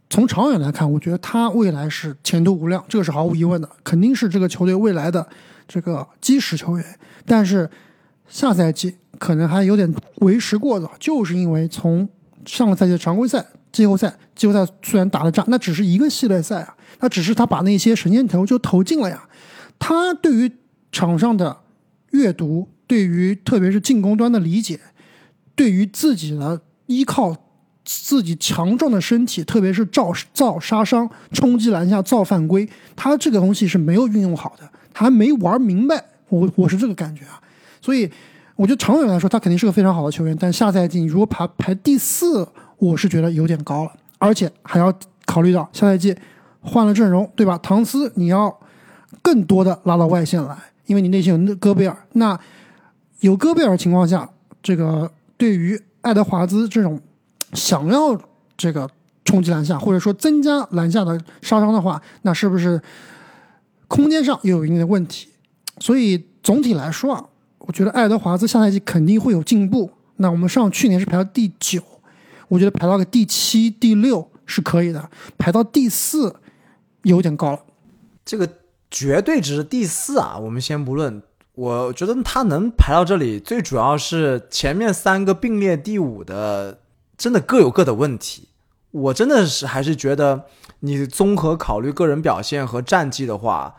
[0.09, 5.27] 从长远来看，我觉得他未来是前途无量，这个是毫无疑问的，肯定是这个球队未来的
[5.67, 6.99] 这个基石球员。
[7.27, 7.69] 但是
[8.27, 12.09] 下赛季可能还有点为时过早，就是因为从
[12.47, 19.29] 上个赛季的常规赛、季后赛，季后赛虽然打了仗，那只是一个系列赛啊，那只是他把那些神仙球就投进了呀。
[19.77, 20.51] 他对于
[20.91, 21.57] 场上的
[22.09, 22.67] 阅读。
[22.89, 24.79] 对于特别是进攻端的理解，
[25.57, 27.35] 对于自己的依靠
[27.83, 36.01] 自己强壮的身体，特别是造造杀伤、冲击篮下、造犯规，他这个东西是没有运用好的，他还没玩明白。
[36.29, 37.41] 我我是这个感觉啊，
[37.81, 38.09] 所以
[38.55, 40.37] 我觉得长远来说，他肯定是个非常好的球员。
[40.39, 44.93] 但下赛季你如果排排第四，我是觉得有点高了，而且还要
[45.25, 46.15] 考虑到下赛季
[46.61, 47.57] 换了阵容，对吧？
[47.63, 48.59] 唐斯你要
[49.21, 51.97] 更多的拉到外线来，因为你内线有戈贝尔。
[52.13, 52.37] 那
[53.21, 54.29] 有戈贝尔情况下，
[54.61, 56.99] 这个对于爱德华兹这种
[57.53, 58.19] 想要
[58.57, 58.89] 这个
[59.23, 62.81] 冲击篮下，或者说增加篮下的杀伤的话，那是不是
[63.87, 65.29] 空间上又有一定的问题？
[65.79, 67.25] 所以总体来说啊，
[67.59, 69.91] 我觉得爱德华兹下赛季肯定会有进步。
[70.17, 71.79] 那我们上去年是排到第九，
[72.47, 76.35] 我觉得排到个第七、第六是可以的，排到第四
[77.03, 77.59] 有点高了。
[78.25, 78.49] 这个
[78.89, 81.21] 绝对值第四啊，我们先不论。
[81.57, 86.77] 我觉得他能排到这里，最主要是前面三个并列第五的，
[87.17, 88.49] 真的各有各的问题。
[88.91, 90.43] 我真的是还是觉得，
[90.81, 93.77] 你综合考虑个人表现和战绩的话，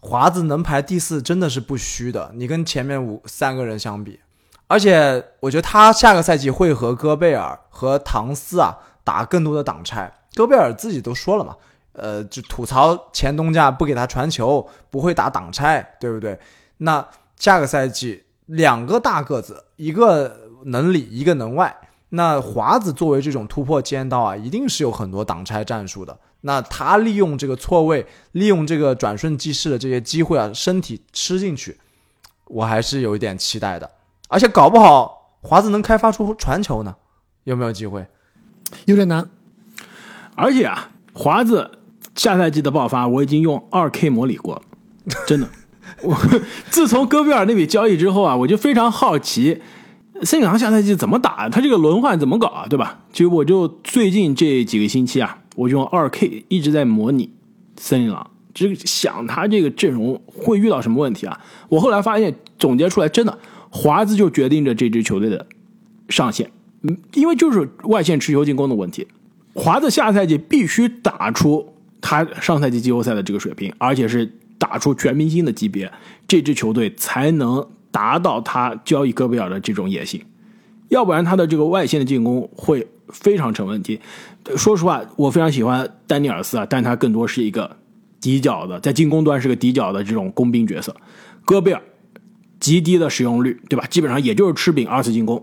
[0.00, 2.32] 华子能排第四真的是不虚的。
[2.34, 4.18] 你跟前面五三个人相比，
[4.66, 10.12] 而且我觉得他下个赛季会和戈贝尔和唐斯啊打更多的挡拆。
[10.34, 11.54] 戈贝尔自己都说了嘛，
[11.92, 16.36] 呃，就吐槽前东家不给他传球，不会打挡拆，对不对？
[16.82, 21.74] 那下个赛季两个大个子，一个能里，一个能外。
[22.10, 26.18] 那华子作为这种突破尖刀啊，一定是有很多挡拆战术的。
[26.40, 31.78] 那他利用这个错位，利用这个转瞬即逝的这些机会啊，身体吃进去，
[32.46, 33.88] 我还是有一点期待的。
[34.28, 36.96] 而且搞不好华子能开发出传球呢，
[37.44, 38.06] 有没有机会？
[38.86, 39.30] 有点难。
[40.34, 41.78] 而且啊，华子
[42.16, 44.62] 下赛季的爆发，我已经用二 K 模拟过了，
[45.26, 45.48] 真的。
[46.02, 46.16] 我
[46.70, 49.60] 自从戈贝尔那笔交易之后啊，我就非常好奇，
[50.22, 51.48] 森林狼下赛季怎么打？
[51.48, 52.66] 他这个轮换怎么搞啊？
[52.68, 53.00] 对吧？
[53.12, 57.30] 就我就最近这几个星期啊，我就用二 K 一直在模拟
[57.76, 61.38] 森林狼，就想他这个阵容会遇到什么问题啊？
[61.68, 63.38] 我后来发现总结出来，真的
[63.70, 65.46] 华子就决定着这支球队的
[66.08, 66.50] 上限，
[66.82, 69.06] 嗯，因为就是外线持球进攻的问题，
[69.54, 74.36] 华子下赛季必须打出他上赛季季后赛的这个水平，而且是。
[74.60, 75.90] 打出全明星的级别，
[76.28, 80.22] 这支球队才能达到他交易戈贝尔的这种野心，
[80.90, 83.98] 要不然他的这个外线的进攻会非常成问题。
[84.56, 87.74] 说实话，我非常喜欢丹尼尔斯啊，但他更多是一个
[88.20, 90.94] 底角的，在进攻端是个底角的这种工兵角色。
[91.46, 91.80] 戈贝尔
[92.60, 93.86] 极低的使用率，对吧？
[93.86, 95.42] 基本上也就是吃饼二次进攻。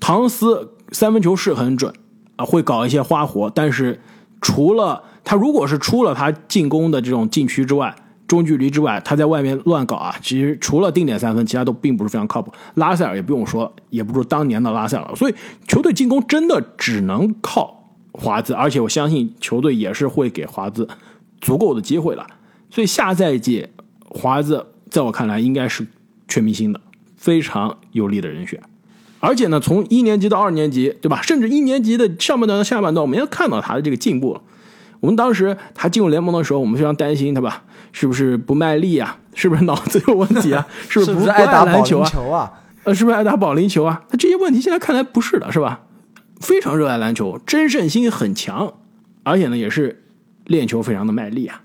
[0.00, 1.94] 唐斯三分球是很准
[2.34, 4.00] 啊，会搞一些花活，但是
[4.40, 7.94] 除了他如果是出了他进攻的这种禁区之外，
[8.26, 10.14] 中距离之外，他在外面乱搞啊！
[10.20, 12.52] 其实除了定点三分，其他都并不是非常靠谱。
[12.74, 15.14] 拉塞尔也不用说，也不如当年的拉塞尔。
[15.14, 15.34] 所以
[15.68, 20.88] 球队进攻真的只能靠华兹，而且我相信球队也是会给华兹
[21.40, 22.26] 足够的机会了。
[22.68, 23.68] 所以下赛季
[24.08, 25.86] 华兹在我看来应该是
[26.26, 26.80] 全明星的
[27.16, 28.60] 非常有利的人选。
[29.20, 31.22] 而且呢，从一年级到二年级，对吧？
[31.22, 34.40] 甚至一年级的上半段到下半段，我们要看到他的这个进步。
[35.00, 37.64] 我们当时他进入联盟的时候，我们非常担心他吧。
[37.98, 39.16] 是不是不卖力啊？
[39.32, 40.66] 是不是脑子有问题啊？
[40.86, 42.52] 是不是不爱打篮球啊？
[42.84, 44.02] 呃，是不是爱打保龄球啊？
[44.10, 45.80] 他这些问题现在看来不是的，是吧？
[46.42, 48.74] 非常热爱篮球，真胜心很强，
[49.22, 50.04] 而且呢也是
[50.44, 51.62] 练球非常的卖力啊。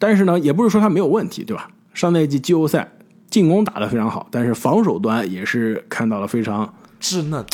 [0.00, 1.70] 但是呢，也不是说他没有问题，对吧？
[1.94, 2.90] 上赛季季后赛
[3.30, 7.44] 进攻打得非常好，但是防守端也是看到了非常稚嫩、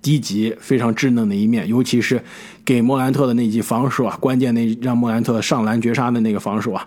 [0.00, 2.22] 低级、非常稚嫩的一面，尤其是
[2.64, 6.86] 给莫兰特的那记防守啊，关键那让莫兰特上篮绝杀的那个防守啊。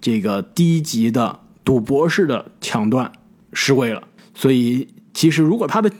[0.00, 3.10] 这个低级的赌博式的抢断
[3.52, 4.02] 失位了，
[4.34, 5.90] 所以其实如果他的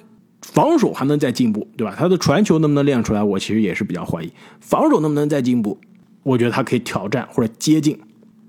[0.40, 1.94] 防守还能再进步，对吧？
[1.96, 3.22] 他的传球能不能练出来？
[3.22, 4.32] 我其实也是比较怀疑。
[4.60, 5.78] 防守能不能再进步？
[6.22, 7.98] 我觉得他可以挑战或者接近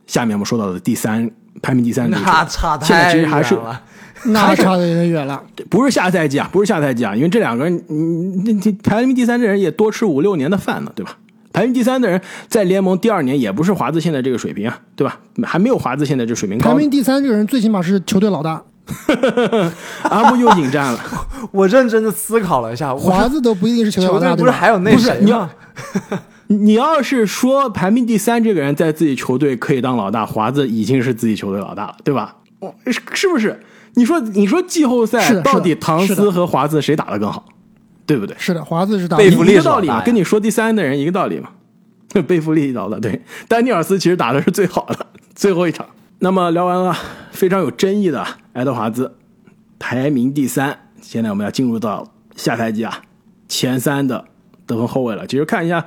[0.07, 1.29] 下面我们说到的第三
[1.61, 2.09] 排名第三。
[2.09, 3.83] 那差太远了，
[4.25, 5.43] 那差的有点远了。
[5.69, 11.17] 不是下赛季啊，不是下赛季啊，因为这两个人，你你排名第三这人也多吃五六年的饭呢，对吧？
[11.53, 15.19] 排名第三的人在联盟第二年也不是华子现在这个水平啊，对吧？
[15.43, 16.71] 还没有华子现在这水平高。
[16.71, 18.61] 排名第三这个人最起码是球队老大，
[20.03, 20.99] 阿布又引战了。
[21.51, 25.49] 我认真的思考了一下，华子都不一定是球队老大，不是还有那谁吗？
[26.47, 32.35] 你要是说排名第三这个人在自己球队可以当老大，华子已经是自己球队老大了，对吧？
[32.87, 33.59] 是是不是？
[33.95, 37.43] 你说你说季后赛到底唐斯和华子谁打的更好？
[38.11, 38.35] 对不对？
[38.37, 41.49] 是的，华子是打贝弗利一个道理嘛，跟你说第三的人一个道理嘛。
[42.27, 45.87] 背负利倒的，对，丹尼尔斯其实打的是最好的最后一场。
[46.19, 46.93] 那么聊完了
[47.31, 49.15] 非常有争议的爱德华兹，
[49.79, 50.77] 排名第三。
[51.01, 53.01] 现在我们要进入到下赛季啊
[53.47, 54.25] 前三的
[54.65, 55.25] 得分后卫了。
[55.25, 55.85] 其实看一下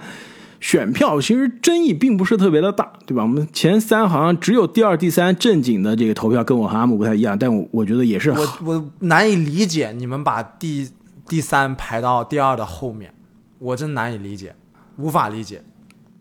[0.61, 3.23] 选票，其实争议并不是特别的大，对吧？
[3.23, 10.89] 我们前三好像只有第二、第三正经的这个投票跟我和阿姆不太一样，但我我觉得也是我我难以理解你们把第
[11.27, 13.13] 第三排到第二的后面，
[13.59, 14.55] 我真难以理解，
[14.97, 15.63] 无法理解。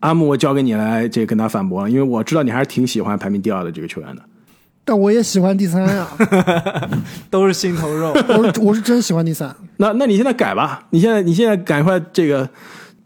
[0.00, 4.22] 阿木，我交给你来这个跟他反驳了，因为我知道你还是挺喜欢排名第二的这个球员的。
[4.84, 6.06] 但我也喜欢第三呀，
[7.30, 8.12] 都是心头肉。
[8.12, 9.54] 我是我是真喜欢第三。
[9.78, 12.46] 那那你现在改吧，你现在你现在赶快这个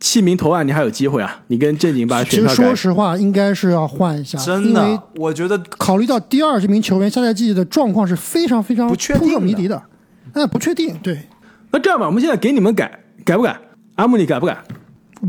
[0.01, 1.41] 弃名投案，你还有机会啊！
[1.47, 2.75] 你跟正经把其实选票改说。
[2.75, 9.81] 实话，应该是要换一下，真因为的，我觉得考虑到第二这名球员下赛季的状况是非常非常不确扑朔迷离的，
[10.33, 11.29] 哎，不确定，对，
[11.71, 13.59] 那这样吧，我们现在给你们改，改不改？
[13.97, 14.63] 阿木，你改不改？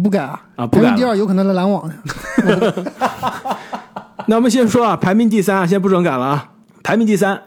[0.04, 2.86] 不改啊，啊不改排名第二有可能来篮网的，
[4.28, 6.52] 那我们先说啊，排名第三啊，先不准改了啊。
[6.84, 7.42] 排名第三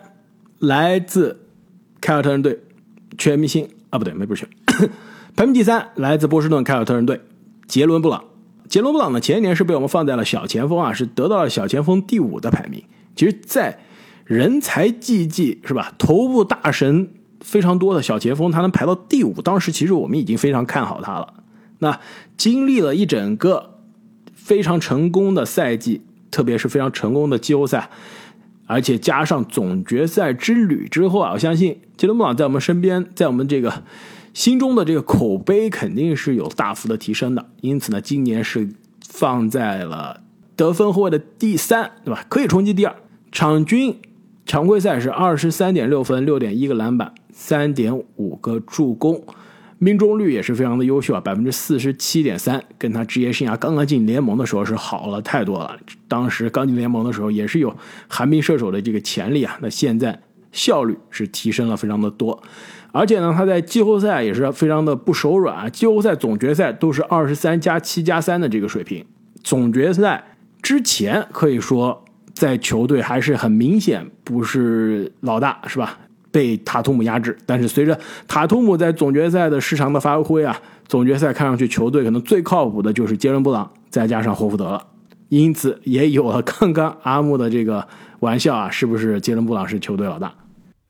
[0.59, 1.46] 来自
[2.00, 2.61] 凯尔特人队，
[3.16, 4.90] 全明星啊，不对，没不是全。
[5.37, 7.20] 排名第三来自波士顿凯尔特人队，
[7.66, 8.24] 杰伦布朗。
[8.68, 12.83] 杰伦布朗呢，前一年是被我们放在了小前锋啊，是得到了小前锋第五的排名。
[13.14, 13.78] 其实，在
[14.24, 17.09] 人才济济是吧，头部大神
[17.42, 21.35] 非常多的小前锋，他能排到第五，当时其实我们已经非常看好他了。
[21.81, 22.00] 那
[22.37, 23.78] 经历了一整个
[24.35, 27.90] 非常成功的赛季，特别是非常成功的季后赛，
[28.66, 33.83] 而且加上总决赛之旅之后啊，我相信杰伦布朗在我们身边，在我们这个
[34.33, 37.50] 心中的这个口碑肯定是有大幅的提升的。
[37.61, 38.68] 因此呢，今年是
[39.07, 40.20] 放在了
[40.55, 42.24] 得分后卫的第三，对吧？
[42.28, 42.94] 可以冲击第二。
[43.33, 43.98] 场均
[44.46, 49.25] 常规赛是二十三点六分，六点一个篮板，三点五个助攻。
[49.79, 55.77] 命中率也是非常的优秀啊，百分之四十七点三，跟他职业生涯刚刚进联盟的时候是好了太多了。
[56.07, 60.21] 当时刚进联盟的时候也是有寒冰射手的这个潜力啊，那现在
[60.53, 62.40] 效率是提升了非常的多，
[62.92, 69.05] 而且呢，他在季后赛也是非常的不手软啊，季后赛、总决赛都是二十三加七加三的这个水平，
[69.42, 75.99] 总决赛之前可以说在球队还是很明显不是老大，是吧？
[76.33, 84.64] 被塔图姆压制，但是随着塔图姆在总决赛的失常的发挥啊，总决赛看上去球队可能最靠谱的就是杰伦布朗，再加上霍福德。
[84.64, 84.87] 了，
[85.29, 87.87] 因此也有了刚刚阿木的这个
[88.21, 90.33] 玩笑啊，是不是杰伦布朗是球队老大？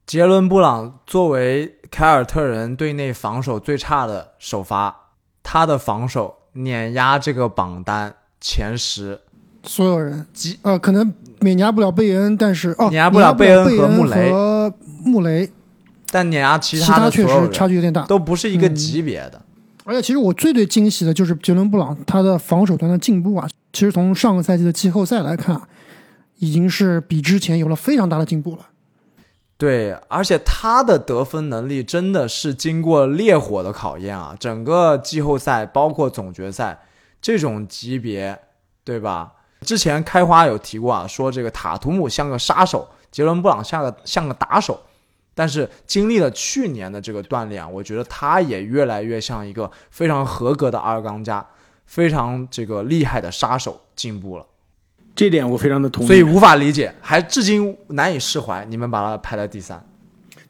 [0.06, 4.94] 杰伦布朗作为凯尔特人队内防守最差的首发，
[5.42, 9.20] 他的防守碾压这个榜单前十，
[9.62, 15.50] 所有人几呃，可能碾压不了贝恩，但是哦，碾压不了贝贝恩和和穆雷和穆雷，
[16.10, 18.02] 但碾压其其他的确实差距有点大。
[18.06, 19.40] 都不是一个嗯级别的。
[19.84, 25.68] 而且其实我最最惊喜的就是杰伦布朗他的防守端的进步啊，其实从上个赛季的季后赛来看啊，
[26.38, 28.68] 已经是比之前有了非常大的进步了。
[29.56, 34.34] 对，而且他的得分能力真的是经过烈火的考验啊！
[34.38, 36.80] 整个季后赛，包括总决赛
[37.20, 38.38] 这种级别，
[38.82, 39.34] 对吧？
[39.60, 44.80] 之前开花有提过啊，说这个塔图姆像个杀手，杰伦布朗像个像个打手。
[45.34, 51.44] 但是经历了去年的这个锻炼啊，我觉得他也越来越像一个非常合格的二当家，
[51.86, 54.46] 非常这个厉害的杀手进步了。
[55.14, 56.06] 这点我非常的同意。
[56.06, 58.64] 所以无法理解，还至今难以释怀。
[58.66, 59.82] 你们把他排在第三，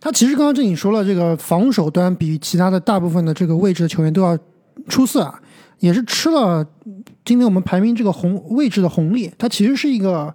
[0.01, 4.39] 他其实刚刚正经说了，这个防守端比其他的大部分的这个位置的球员都要
[4.89, 5.41] 出色啊，
[5.81, 6.65] 也是吃了
[7.25, 9.33] 今天我们排名这个红位置的红利。
[9.37, 10.33] 他其实是一个，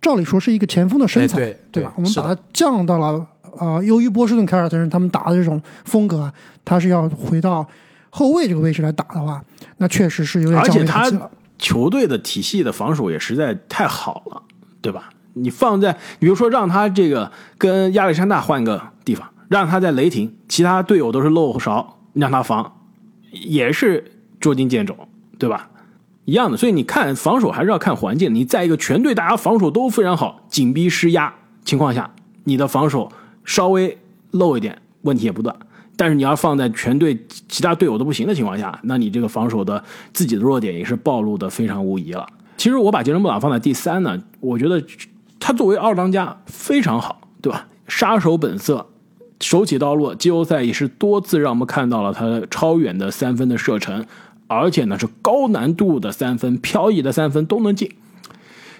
[0.00, 1.92] 照理说是一个前锋的身材，哎对吧？
[1.96, 3.26] 我们把他降到了
[3.58, 6.32] 啊、呃由于波士顿凯尔特人他们打的这种风格啊，
[6.64, 7.66] 他是要回到
[8.10, 9.42] 后卫这个位置来打的话，
[9.78, 11.30] 那确实是有点降而且他。
[11.56, 14.42] 球队的体系的防守也实在太好了，
[14.82, 15.08] 对吧？
[15.34, 22.80] 你放在，比如说让他这个跟亚历山大换个地方，让他在雷霆，其他队友都是漏勺，让他防，
[23.30, 24.96] 也是捉襟见肘，
[25.38, 25.70] 对吧？
[26.24, 28.34] 一样的，所以你看防守还是要看环境。
[28.34, 31.32] 你在一个全队大家防守都非常好、紧逼施压
[31.64, 32.10] 情况下，
[32.42, 33.10] 你的防守
[33.44, 33.98] 稍微
[34.30, 35.54] 漏一点，问题也不断。
[35.96, 37.16] 但是你要放在全队
[37.48, 42.26] 其他队友都不行的情况下，那你这个防守的自己的弱点也是暴露的非常无疑了。
[42.56, 44.82] 其实我把杰伦布朗放在第三呢，我觉得
[45.38, 47.68] 他作为二当家非常好，对吧？
[47.86, 48.86] 杀手本色，
[49.40, 54.06] 手起刀落，季后赛也是多次让我们看到了他超远的三分的射程，
[54.46, 57.92] 而且呢是高难度的三分、漂移的三分都能进。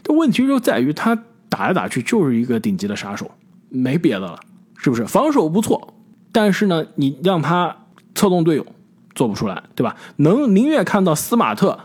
[0.02, 3.30] 这问题就在于他打来打去就是一个顶级的杀手，
[3.68, 4.40] 没别的了，
[4.84, 5.06] 是不是？
[5.06, 5.94] 防守不错，
[6.30, 7.74] 但是呢，你让他
[8.14, 8.66] 策动队友
[9.14, 9.96] 做不出来，对吧？
[10.16, 11.80] 能宁愿看到斯马特、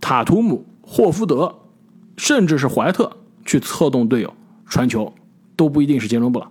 [0.00, 1.54] 塔图姆、霍福德，
[2.16, 3.12] 甚至是怀特
[3.46, 4.34] 去策动队友
[4.66, 5.12] 传球，
[5.54, 6.50] 都不一定是杰伦布朗。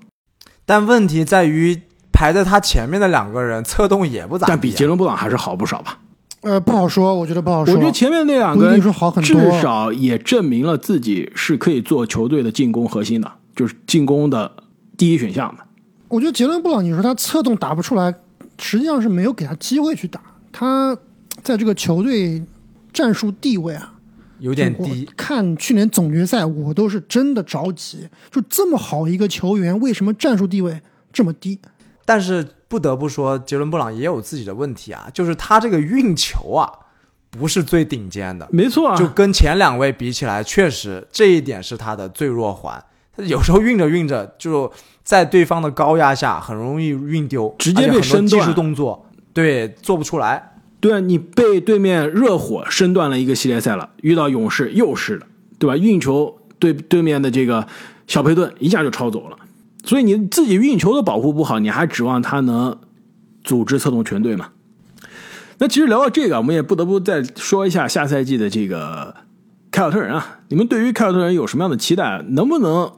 [0.65, 1.81] 但问题在于
[2.13, 4.47] 排在他前面的两个人策动也不咋。
[4.47, 5.99] 但比杰伦布朗还是好不少吧？
[6.41, 7.75] 呃，不好说，我觉得不好说。
[7.75, 14.49] 我觉得前面那两个不一定说好很多至少也证明了自己是可以做球队的进攻核心的，就是进攻的
[14.97, 15.63] 第一选项的。
[16.09, 18.13] 我觉得杰伦布朗，你说他策动打不出来，
[18.57, 20.19] 实际上是没有给他机会去打。
[20.51, 20.97] 他
[21.43, 22.43] 在这个球队
[22.91, 23.93] 战术地位啊，
[24.39, 25.07] 有点低。
[25.15, 28.09] 看去年总决赛，我都是真的着急。
[28.31, 30.81] 就这么好一个球员，为什么战术地位
[31.13, 31.59] 这么低？
[32.05, 36.67] 但是不得不说，杰伦布朗也有自己的问题啊，就是他这个运球啊，
[37.29, 42.83] 不是最顶尖的，没错啊，就跟前两位比起来，确实这一点是他的最弱环。
[43.15, 44.71] 他有时候运着运着，就
[45.09, 50.51] 在对方的高压下，很容易运丢，直接被身段技术动作，对，做不出来。
[50.79, 55.25] 对啊，你被对面热火身断了一个系列赛了，遇到勇士又是的，
[55.57, 55.75] 对吧？
[55.75, 57.67] 运球对对面的这个
[58.05, 59.37] 小佩顿一下就抄走了，
[59.83, 62.77] 所以你自己运球都保护不好，你还指望他能
[63.43, 64.49] 组织策动全队吗？
[65.57, 69.15] 那其实聊到这个，我们也不得不再说一下下赛季的这个
[69.71, 72.23] 凯尔特人啊，你们对于凯尔特人有什么样的期待？
[72.29, 72.91] 能不能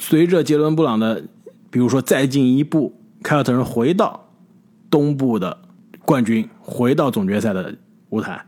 [0.00, 1.22] 随着杰伦布朗的，
[1.70, 4.28] 比如说再进一步，凯尔特人回到
[4.90, 5.58] 东部的
[6.04, 7.76] 冠军，回到总决赛的
[8.10, 8.44] 舞台？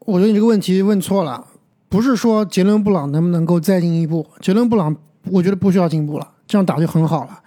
[0.00, 1.44] 我觉得你这个问题问错了，
[1.88, 4.96] 不是说杰伦布朗能不能够再进一步，杰伦布朗
[5.30, 7.40] 我觉得不需要进步了，这样打就很好了。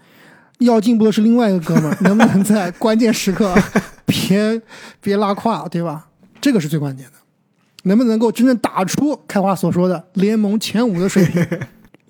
[0.59, 3.55] 要进步的是另外一个哥们儿，能不能在关键时刻
[4.05, 4.61] 别
[5.01, 6.07] 别拉胯，对吧？
[6.39, 7.13] 这个是最关键的，
[7.83, 11.43] 能不能够真正打出开花所说的联盟前五的水平，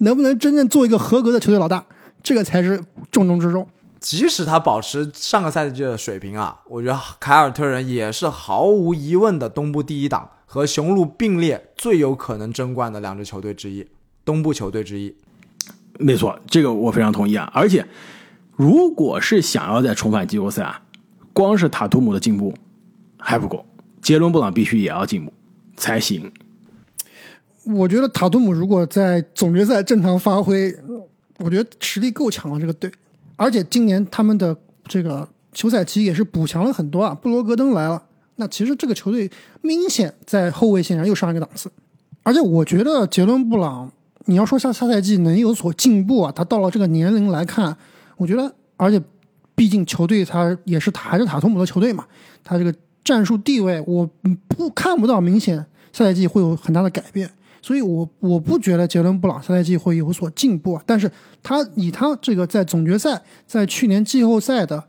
[0.01, 1.83] 能不能真正做一个合格的球队老大，
[2.21, 3.67] 这个才是重中之重。
[3.99, 13.87] 即使他保持上个赛季的水平啊，我觉得凯尔特人也是毫无疑问的东部第一档，和雄鹿并列最有可能争冠的两支球队之一，
[14.25, 15.15] 东部球队之一。
[15.99, 17.51] 没错，这个我非常同意啊！
[17.53, 17.85] 而且，
[18.55, 20.81] 如果是想要再重返季后赛啊，
[21.31, 22.51] 光是塔图姆的进步
[23.19, 23.63] 还不够，
[24.01, 25.31] 杰伦布朗必须也要进步
[25.77, 26.31] 才行。
[27.63, 30.76] 我觉得塔图姆如果在总决赛正常发挥，
[31.38, 32.91] 我觉得实力够强了这个队，
[33.36, 38.02] 而且今年他们的这个休赛期也是补强了很多啊，布罗格登来了，
[38.38, 39.30] 那其实这个球队
[39.62, 41.71] 明显在后卫线上又上一个档次，
[42.24, 43.91] 而且我觉得杰伦布朗，
[44.26, 47.78] 你要说下下赛季能有所进步啊，他到了这个年龄来看，
[48.17, 49.00] 我觉得，而且
[49.54, 52.06] 毕竟球队他也是还是塔图姆的球队嘛，
[52.43, 54.10] 他这个战术地位我
[54.47, 55.58] 不看不到明显
[55.93, 57.30] 下赛季会有很大的改变。
[57.62, 61.10] 所以我我不觉得杰伦布朗下赛季会有所进步啊，但是
[61.43, 64.84] 他以他这个在总决赛、在去年季后赛的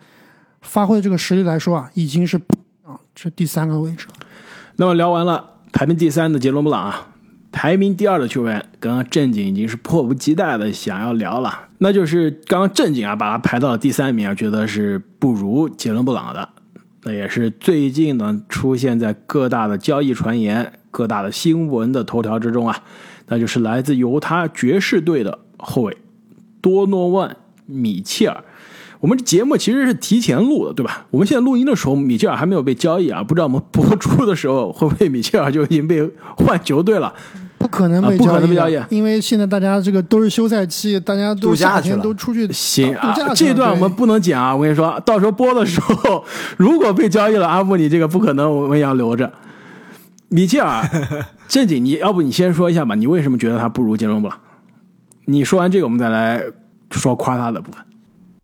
[0.63, 2.39] 发挥的这个实力来说啊，已经是
[2.83, 4.07] 啊这第三个位置。
[4.77, 7.09] 那么聊完了排名第三的杰伦布朗啊，
[7.53, 16.49] 排名第二的球员，刚刚正经已经是迫不及待的想要聊了，那就是刚刚正经啊把他排到了第三名啊，觉得是不如杰伦布朗的，
[17.03, 20.73] 那也是最近呢出现在各大的交易传言。
[20.93, 22.79] 各大的新闻的头条之中啊，
[23.27, 25.97] 那就是来自犹他爵士队的后卫
[26.61, 27.29] 多诺万·
[27.67, 28.45] 米切尔。
[29.01, 31.07] 我们这节目其实是提前录的，对吧？
[31.11, 37.13] 我们现在录音的时候，米切尔还没有被交易啊，不知道我们播出的时候会不会米切尔就已经被换球队了？
[37.59, 44.55] 不可能被啊不可交易被交易因为现在大家这个都是休赛期，大家都夏天都出去行啊这段我们不能剪啊！
[44.55, 46.25] 我跟你说，到时候播的时候，
[46.57, 49.33] 如果被交易了，阿布你这个不可能，我们也要留着。
[50.33, 50.83] 米切尔，
[51.47, 52.95] 正经，你要不你先说一下吧？
[52.95, 54.41] 你为什么觉得他不如杰伦布朗？
[55.27, 56.43] 你说完这个，我们再来
[56.91, 57.85] 说夸他的部分。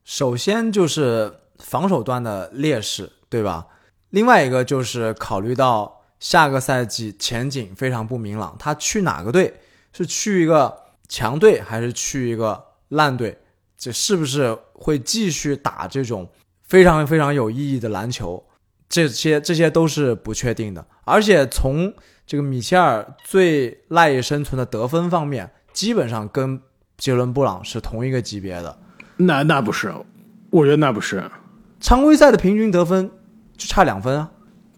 [0.05, 3.67] 首先就是防守端的劣势，对吧？
[4.11, 9.55] 另外一个就是考虑到下个赛季前景非常不明朗，他去哪个队？
[9.95, 10.77] 是去一个
[11.09, 13.39] 强队还是去一个烂队？
[13.79, 16.29] 这是不是会继续打这种
[16.65, 18.45] 非常非常有意义的篮球？
[18.89, 20.87] 这些这些都是不确定的。
[21.05, 21.93] 而且从
[22.27, 26.61] 这个米切尔最赖以生存的得分方面，基本上跟
[26.97, 28.79] 杰伦布朗是同一个级别的。
[29.17, 29.93] 那那不是，
[30.51, 31.31] 我觉得那不是，
[31.81, 33.11] 常规赛的平均得分
[33.57, 34.31] 就差两分啊。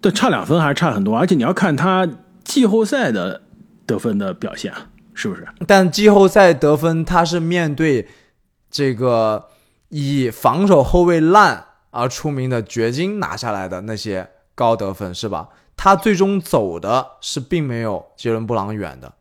[0.03, 2.09] 这差两分还是差很多，而且你要看他
[2.43, 3.43] 季后赛的
[3.85, 5.47] 得分的表现，啊是不是？
[5.67, 8.09] 但季后赛得分，他是面对
[8.71, 9.49] 这个
[9.91, 15.49] 以防守后卫烂而出名的掘金拿下来的那些高得分，是吧？
[15.77, 19.15] 他最终走的是并没有杰伦布朗远的，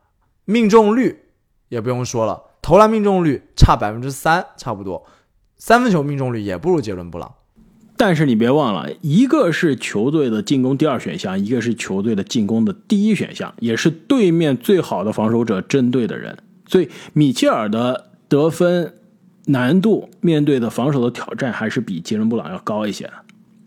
[0.46, 1.26] 命中率
[1.70, 5.06] 也不用说了，投篮命中率差百分之三，差不多，
[5.58, 7.34] 三分球命中率也不如杰伦布朗。
[7.96, 16.38] 但是你别忘了，一个是球队的进攻第二选项，一个是球队的进攻的第一选项，也是对面最好的防守者针对的人。
[16.66, 18.99] 所以米切尔的得分
[19.50, 23.14] 难度面对的防守的挑战还是比杰伦布朗要高一些的。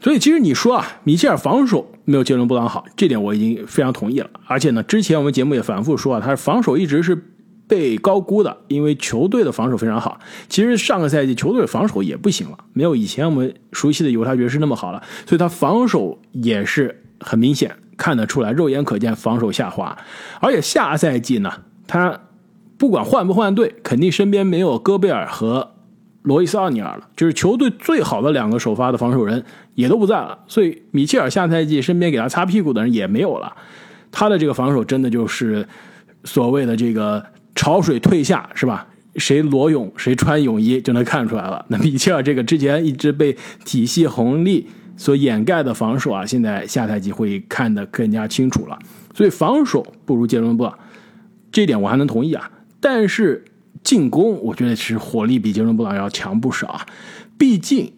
[0.01, 4.29] 所以其实你说啊，米切尔防守没有杰伦布朗好，这点我已经非常同意了。
[4.47, 7.17] 而且呢，之前我们节目也反复说啊，他防守一直是
[7.69, 10.19] 被高估的，因为球队的防守非常好。
[10.49, 19.97] 其实上个赛季球队防守也不行了，没有以前我们熟悉的犹他爵士那么好了，所以他防守也是很明显看得出来，肉眼可见防守下滑。
[20.41, 21.53] 而且下赛季呢，
[21.87, 22.21] 他
[22.83, 25.75] 不管换不换队，肯定身边没有戈贝尔和。
[26.23, 29.45] 罗伊斯奥尼尔了，就是球队最好的两个首发的防守人
[29.77, 33.53] 也都不在了，所以米切尔下赛季身边给他擦屁股的人也没有了，
[34.11, 35.65] 他的这个防守真的就是
[36.25, 37.25] 所谓的这个
[37.55, 38.85] 潮水退下，是吧？
[39.15, 41.65] 谁裸泳谁穿泳衣就能看出来了。
[41.69, 44.67] 那米切尔这个之前一直被体系红利
[44.97, 48.77] 所掩盖的防守啊，现在下赛季会看得更加清楚了。
[49.15, 50.69] 所以防守不如杰伦布，
[51.53, 52.51] 这点我还能同意啊，
[52.83, 53.47] 但是。
[53.83, 56.87] 进攻，我觉得其实火力比杰伦布朗要强不少啊。
[57.37, 57.93] 毕竟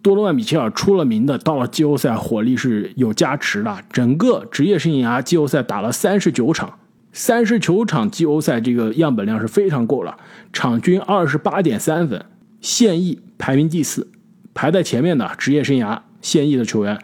[0.00, 3.84] 多罗万米切尔出了名的，到了季后赛火力是有加持的。
[3.92, 6.78] 整个职业生涯季后赛打了三十九场，
[7.12, 10.16] 三十九场季后赛这个样本量是非常够了，
[10.54, 12.24] 场均二十八点三分，
[12.62, 14.08] 现役排名第四，
[14.54, 16.98] 排在前面的职业生涯现役的球员，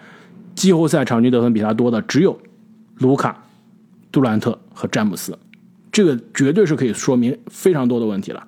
[0.54, 2.40] 季后赛场均得分比他多的只有
[2.96, 3.44] 卢卡、
[4.10, 5.38] 杜兰特和詹姆斯。
[5.96, 8.46] 这个绝对是可以说明非常多的问题了。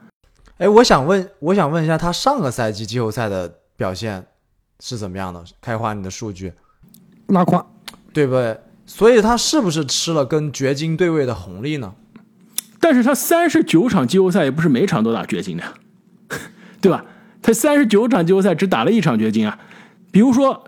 [0.58, 4.26] 哎，我想问，我想问一下，他上个赛季季后赛的表现
[4.80, 5.42] 是怎么样的？
[5.58, 6.52] 开花你的数据，
[7.28, 7.66] 拉胯，
[8.12, 8.60] 对不对？
[8.84, 11.94] 所以他是不是吃了跟掘金对位的红利呢？
[12.80, 15.64] 但是他三十九场季后赛也不是每场都打掘金的，
[16.82, 17.02] 对吧？
[17.40, 19.58] 他三十九场季后赛只打了一场掘金啊。
[20.12, 20.64] 比如说，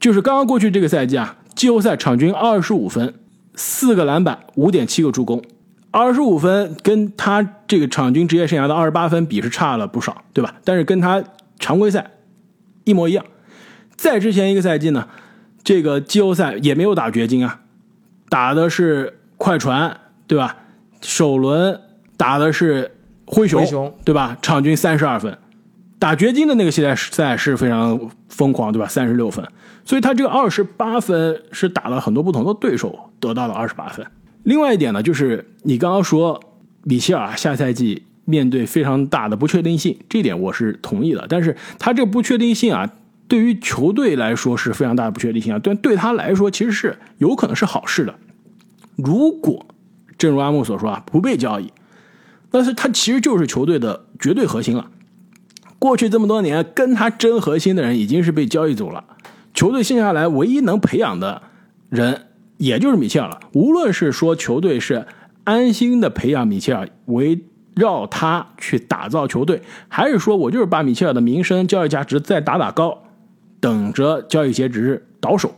[0.00, 3.14] 就是刚刚过去这个赛季啊，季后赛场均二十五分，
[3.54, 5.40] 四个篮板，五点七个助攻。
[5.96, 10.54] 二十五分跟他这个场均职业生涯的二十八分比是差了不少，对吧？
[10.62, 11.24] 但是跟他
[11.58, 12.10] 常规赛
[12.84, 13.24] 一模一样。
[13.96, 15.08] 在之前一个赛季呢，
[15.64, 17.60] 这个季后赛也没有打掘金啊，
[18.28, 20.54] 打的是快船，对吧？
[21.00, 21.80] 首轮
[22.18, 22.94] 打的是
[23.24, 24.36] 灰熊，对吧？
[24.42, 25.38] 场均三十二分。
[25.98, 28.86] 打掘金的那个系列赛是非常疯狂，对吧？
[28.86, 29.42] 三十六分。
[29.86, 34.06] 所以他这个二十八分是打了很多不同的对手得到了二十八分。
[34.46, 36.40] 另外一点呢，就是你刚刚说
[36.84, 41.26] 米切尔下赛季面对非常大的不确定性，这点我是同意的。
[41.28, 42.88] 但是他这个不确定性啊，
[43.26, 48.14] 对于球队来说是非常大的不确定性啊，但对他来说其实是有可能是好事的。
[48.94, 49.66] 如果
[50.16, 51.72] 正如阿木所说啊，不被交易，
[52.52, 54.88] 但是他其实就是球队的绝对核心了。
[55.80, 59.02] 过去这么多年跟他争核心的人已经是被交易走了，
[59.52, 61.42] 球队剩下来唯一能培养的
[61.88, 62.25] 人。
[62.56, 63.40] 也就是米切尔了。
[63.52, 65.06] 无论是说球队是
[65.44, 67.44] 安心的培养米切尔，围
[67.74, 73.02] 绕他去打造球队，还是说我就是把米切尔的名声、交易价值再打打高，
[73.60, 75.54] 等着交易截止日倒手。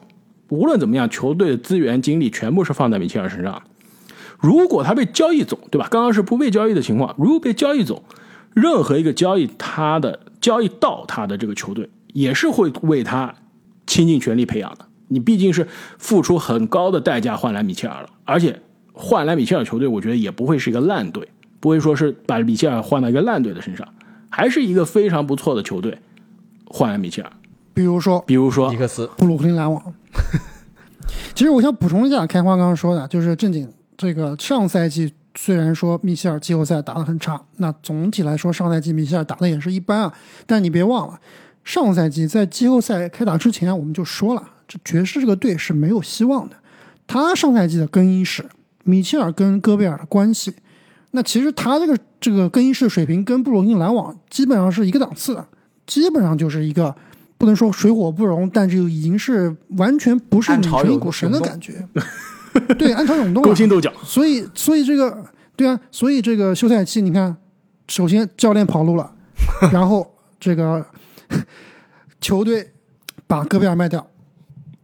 [0.48, 3.62] 无论怎么样，球队的资源精力全部是放在米切尔身上。
[4.40, 5.88] 如果他被交易走，对吧？
[5.90, 7.14] 刚刚是不被交易的情况。
[7.18, 8.02] 如果被交易走，
[8.54, 13.34] 任何一个交易他的交易到他的这个球队，也是会为他
[13.86, 14.87] 倾尽全力培养的。
[15.08, 15.66] 你毕竟是
[15.98, 18.60] 付出很高的代价换来米切尔了，而且
[18.92, 21.28] 换来米切尔球队，我觉得也不会是一个烂队，
[21.60, 23.86] 不会说是把米切尔换到一个烂队的身上，
[24.28, 25.98] 还是一个非常不错的球队
[26.66, 27.32] 换来米切尔。
[27.74, 29.94] 比如说，比如说尼克斯、布鲁克林篮网。
[31.34, 40.12] 其实我想补充一下，开花刚刚说的，就是正经这个上赛季虽然说米切尔季后赛打得很差，那总体来说上赛季米切尔打的也是一般啊，
[40.46, 41.20] 但你别忘了，
[41.62, 44.42] 上赛季在季后赛开打之前我们就说了。
[44.68, 46.54] 这爵士这个队是没有希望的。
[47.06, 48.44] 他上赛季的更衣室，
[48.84, 50.54] 米切尔跟戈贝尔的关系，
[51.12, 55.48] 那其实他这个这个更衣室水平跟布鲁克林篮网基本上是一个档次的，
[55.86, 56.94] 基本上就是一个
[57.38, 61.82] 不能说水火不容，但就已经是完全不是女神一股神的感觉。
[62.78, 63.90] 对，暗潮涌动， 勾心斗角。
[64.02, 65.24] 所以，所以这个
[65.56, 67.34] 对啊，所以这个休赛期，你看，
[67.88, 69.14] 首先教练跑路了，
[69.72, 70.84] 然后这个
[72.20, 72.72] 球队
[73.26, 74.06] 把戈贝尔卖掉。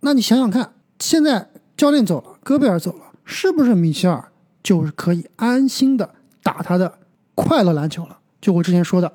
[0.04, 1.48] 那你想想看，现在
[1.78, 4.28] 教练走了，戈贝尔走了，是不是米切尔
[4.62, 6.10] 就是可以安心的
[6.42, 6.98] 打他的
[7.34, 8.18] 快乐篮球了？
[8.38, 9.10] 就我之前说的，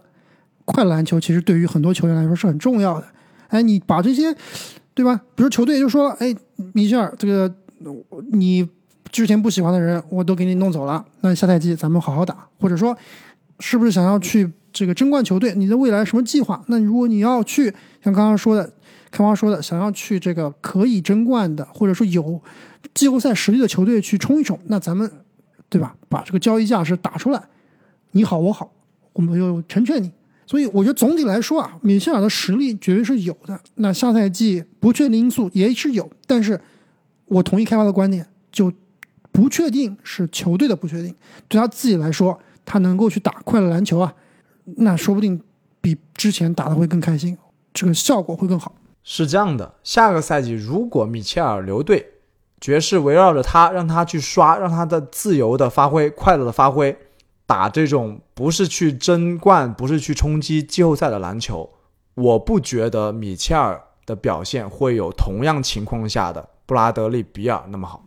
[0.66, 3.06] 快乐篮球其实对于很多球员来说是很重要的。
[3.50, 4.36] 哎，你把这些，
[4.96, 5.22] 对吧？
[5.36, 6.36] 比如球队就说，哎，
[6.74, 7.54] 米切尔这个
[8.32, 8.68] 你
[9.12, 12.48] 之前不喜欢的人，我都给你弄走了，那下赛季咱们好好打。
[12.60, 12.98] 或者说，
[13.60, 15.54] 是不是想要去这个争冠球队？
[15.54, 16.64] 你的未来什么计划？
[16.66, 17.66] 那如果你要去，
[18.04, 18.74] 像刚刚说的。
[19.12, 22.42] 开花说的，想要去这个可以争冠的，或者说有
[22.94, 25.10] 季后赛实力的球队去冲一冲，那咱们
[25.68, 25.96] 对吧？
[26.08, 27.42] 把这个交易价是打出来，
[28.12, 28.72] 你好我好，
[29.14, 30.12] 我们又成全你。
[30.46, 33.60] 所以我觉得总体来说啊，米切尔的实力绝对是有的。
[33.76, 36.60] 那下赛季不确定因素也是有，但是
[37.26, 38.74] 我同意开发的观点，就
[39.32, 41.14] 不确定是球队的不确定，
[41.48, 44.12] 对他自己来说，他能够去打快乐篮球啊，
[44.78, 45.40] 那说不定
[45.82, 47.38] 比之前打的会更开心，
[47.72, 48.74] 这个效果会更好。
[49.12, 52.12] 是这样的，下个赛季如果米切尔留队，
[52.62, 56.96] 爵士围绕着他，让他去刷，让他的自由的发挥、快乐的发挥，
[57.48, 61.68] 打这种不是去争冠、不是去冲击季后赛的篮球，
[62.14, 68.06] 我不觉得米切尔的表现会有同样情况下的布拉德利·比尔那么好。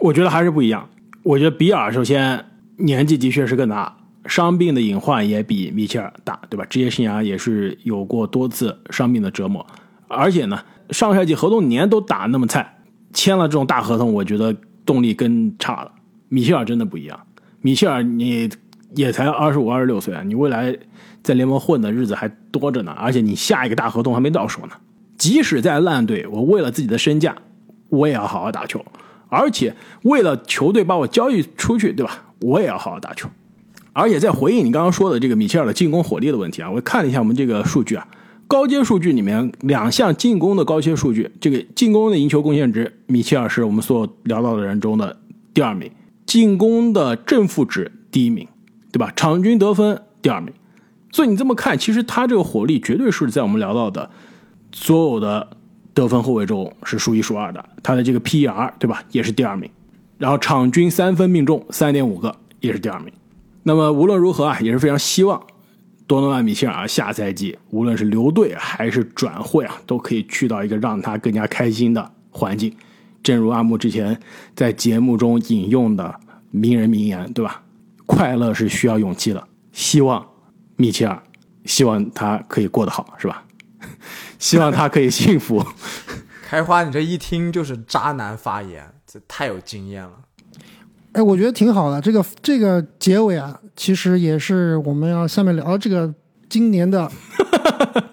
[0.00, 0.86] 我觉得还是不一样。
[1.22, 2.44] 我觉得比尔首先
[2.76, 3.96] 年纪的确是更大，
[4.26, 6.66] 伤病的隐患也比米切尔大，对吧？
[6.66, 9.66] 职业生涯也是有过多次伤病的折磨，
[10.10, 12.78] 而且呢，上赛季合同年都打那么菜，
[13.12, 14.54] 签了这种大合同，我觉得
[14.84, 15.92] 动力更差了。
[16.28, 17.18] 米切尔真的不一样，
[17.60, 18.50] 米切尔你
[18.96, 20.76] 也才二十五、二十六岁啊，你未来
[21.22, 24.72] 在联盟混的日子还多着呢，而且你下一个大合同还没到手呢。
[25.16, 27.36] 即使在烂队，我为了自己的身价，
[27.88, 28.84] 我也要好好打球。
[29.28, 32.24] 而且为了球队把我交易出去，对吧？
[32.40, 33.28] 我也要好好打球。
[33.92, 38.08] 而且在回应你刚刚说的这个米切尔的进攻火力的问题啊，我看了一下我们这个数据啊，
[38.50, 45.16] 高阶数据里面两项进攻的高阶数据，这个进攻的赢球贡献值，米切尔是我们所有聊到的人中的
[45.54, 45.88] 第二名，
[46.26, 48.48] 进攻的正负值第一名，
[48.90, 49.12] 对吧？
[49.14, 50.52] 场均得分第二名。
[51.12, 54.10] 所以你这么看，其实他这个火力绝对是在我们聊到的
[54.72, 55.50] 所有的。
[55.92, 59.68] 得分后卫中是数一数二的，他的这个 PER 对吧，也是第二名。
[60.18, 63.12] 然后场均三分命中三点五个，也是第二名。
[63.64, 65.42] 那么无论如何啊，也是非常希望
[66.10, 72.74] 多诺万·米切尔下赛季无论是留队还是转会啊，都可以去到一个让他更加开心的环境。
[73.22, 74.20] 正如阿木之前
[74.56, 76.12] 在节目中引用的
[76.50, 77.62] 名人名言，对吧？
[78.06, 79.46] 快乐是需要勇气的。
[79.70, 80.26] 希望
[80.74, 81.22] 米切尔，
[81.64, 83.44] 希望他可以过得好，是吧？
[84.40, 85.64] 希望他可以幸福。
[86.42, 90.10] 开花，你这一听就是渣男发言，这太有经验了。
[91.12, 92.00] 哎，我觉得挺好的。
[92.00, 96.12] 这个这个结尾啊，其实也是我们要下面聊这个
[96.48, 97.10] 今年的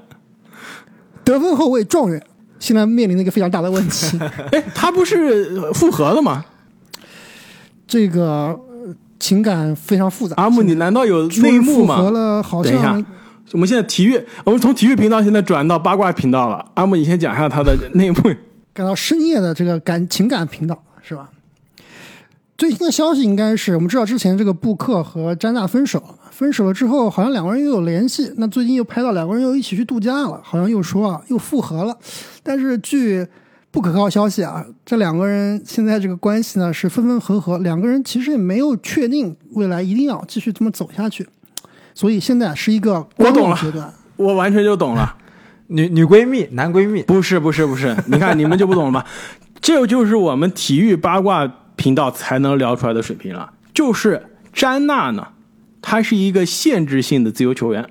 [1.24, 2.22] 得分后卫状元，
[2.60, 4.18] 现在面临的一个非常大的问题。
[4.52, 6.46] 哎，他不是复合了吗？
[7.86, 8.60] 这个
[9.20, 10.36] 情感非常复杂。
[10.38, 11.98] 阿木，你难道有内幕吗？
[11.98, 13.06] 复合了，好像。
[13.54, 16.66] 我们现在体育，我们从体育频道现在转到八卦频道了。
[16.74, 18.18] 阿木，你先讲一下他的内幕。
[18.74, 21.30] 改到深夜的这个感情感频道是吧？
[22.58, 26.02] 最新的消息应该是我们知道之前这个布克和詹娜分手，
[26.32, 28.32] 分手了之后好像两个人又有联系。
[28.38, 31.96] 那最近又拍到两个人又一起去度假了，好像又说啊又复合了。
[32.42, 33.26] 但是据
[33.70, 41.28] 不可靠消息啊，这两个人现在这个关系呢是分分合合，两个人其实也没有确定未来一定要继续这么走下去。
[41.94, 45.16] 所以现在是一个我懂了阶段， 我完全就懂了。
[45.70, 49.06] 女女闺蜜、男闺蜜，不是不是不是，你看你们就不懂了吧？
[49.62, 51.46] 这就是我们体育八卦
[51.78, 53.52] 频道才能聊出来的水平了。
[53.74, 55.30] 就是詹娜呢，
[55.82, 57.90] 她是一个限制性的自由球员，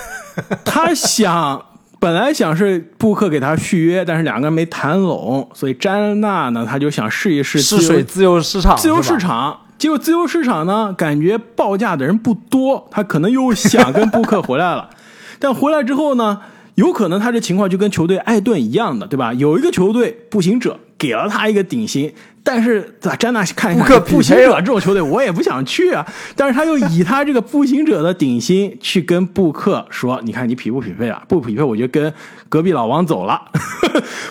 [0.64, 1.62] 她想
[2.00, 9.60] 本来想是布克给她续约，但是两个人没谈拢，所以詹娜呢，她就想试一试试水自由市场，自由市场。
[9.78, 14.88] 结果自由市场呢，感觉报价的人不多，他可能又想跟布克回来了，
[15.38, 16.40] 但回来之后呢，
[16.76, 19.34] 有可能他这情况就跟球队艾顿一样的，对吧？
[19.34, 26.06] 有一个球队步行者给了他一个顶薪，但是詹娜看一看步行者这种球队，我也不想去啊。
[26.34, 31.22] 但是他又以他这个步行者的顶薪去跟布克说：“你看你匹不匹配啊？
[31.28, 32.12] 不匹配，我就跟
[32.48, 33.50] 隔壁老王走了。”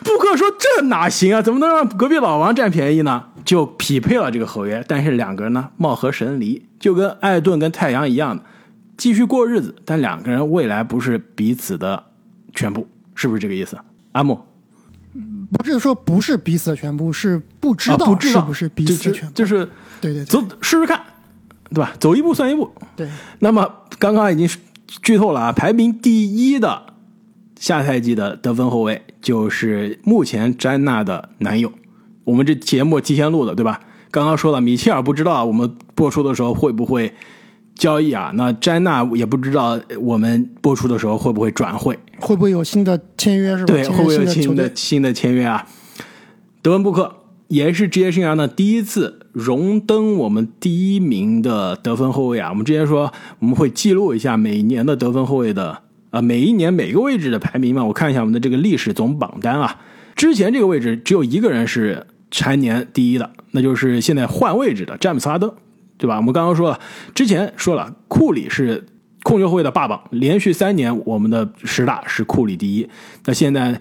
[0.04, 1.42] 布克说：“这哪行啊？
[1.42, 8.44] 怎么能让隔壁老王占便宜呢？”就匹配了这个合约，但是两个人呢貌合神离，就跟艾顿跟太阳一样的，
[8.98, 12.06] 继续过日子，但两个人未来不是彼此的
[12.56, 13.78] 全部，是不是这个意思？
[14.14, 14.42] 阿木，
[15.52, 19.70] 不是说不是彼此的全部，是不知道是不是彼此全部，就是
[20.02, 21.02] 对对，走试试看，
[21.70, 21.94] 对吧？
[22.00, 22.72] 走一步算一步。
[22.96, 23.10] 对。
[23.40, 24.50] 那么刚刚已经
[25.02, 26.94] 剧透了啊，排名第一的
[27.60, 31.72] 下赛季的得分后卫就是目前詹娜的男友。
[32.24, 33.80] 我们这节目提前录的，对吧？
[34.12, 37.14] 刚刚说了，米切尔不知道我们播出的时候会不会
[37.76, 38.32] 交易啊？
[38.36, 43.56] 那詹娜也不知道我们播出的时候会不会转会，会不会有新的签约？
[43.56, 43.74] 是吧？
[43.74, 45.68] 对，会不会有新的新的签约啊？
[46.62, 47.14] 德文布克
[47.50, 52.50] 也是职业生涯呢第一次荣登我们第一名的得分后卫啊！
[52.50, 57.84] 我们之前说我们会记录一下每年的得分后卫的啊，每一年每个位置的排名嘛。
[57.84, 59.80] 我看一下我们的这个历史总榜单啊，
[60.16, 62.08] 之前这个位置只有一个人是。
[62.32, 65.50] 蝉年第一的，那就是现在换位置的詹姆斯哈登，
[65.98, 66.18] 对吧？
[66.18, 66.80] 我们刚刚说了，
[67.14, 68.86] 之前说了，库里是
[69.24, 72.90] 控球后卫的霸榜，连续三年我们的十大是库里第一。
[73.26, 73.80] 那现在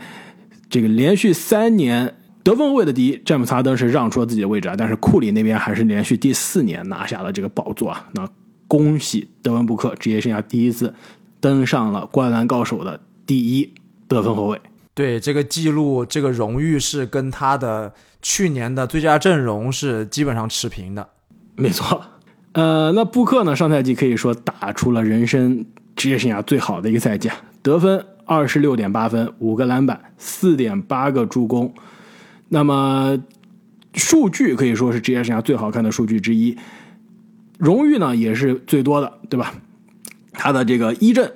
[0.70, 8.08] 这个连续三年得分后卫的第一，詹姆斯哈登是让出了自己的位置啊，但是库里那边还是连续第四年拿下了这个宝座啊。
[8.12, 8.28] 那
[8.66, 10.94] 恭喜德文布克，职业生涯第一次
[11.40, 13.74] 登上了灌篮高手的第一
[14.08, 14.60] 得分后卫。
[14.94, 17.92] 对这个记录，这个荣誉是跟他的
[18.22, 21.08] 去年的最佳阵容是基本上持平的。
[21.56, 22.02] 没错，
[22.52, 23.54] 呃，那布克呢？
[23.54, 25.64] 上赛季可以说打出了人生
[25.96, 27.30] 职业生涯最好的一个赛季，
[27.62, 31.72] 得分二十六点八分，五个篮板，四点八个助攻。
[32.48, 33.18] 那么
[33.94, 36.56] 数据可以说是职业生涯最好看的数据之一，
[37.58, 39.54] 荣誉呢也是最多的，对吧？
[40.32, 41.32] 他的这个一阵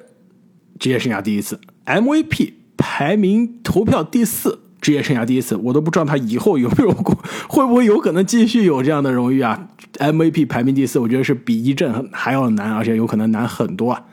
[0.79, 2.55] 职业生涯第一次 MVP。
[2.81, 7.16] 排名投票第四，职业生涯第一次，我都不知道他以后有没有过，
[7.49, 9.68] 会不会有可能继续有这样的荣誉啊
[9.99, 14.05] ？MVP 排名第四，我觉得是比一阵还要难，而且有可能难很多啊。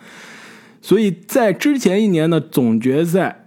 [0.82, 3.46] 所以在之前一年的总决赛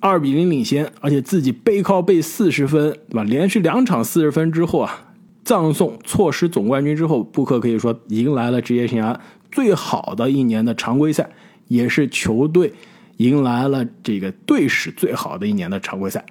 [0.00, 3.24] 二比零领先，而且自己背靠背四十分，对吧？
[3.24, 5.06] 连续两场四十分之后啊，
[5.44, 9.16] 葬送错失总冠军之后，布克可以说迎来了职业生涯
[9.50, 11.30] 最好的一年的常规赛，
[11.68, 12.74] 也是球队。
[13.18, 16.24] 迎来了这个队史最好的一年的常规赛，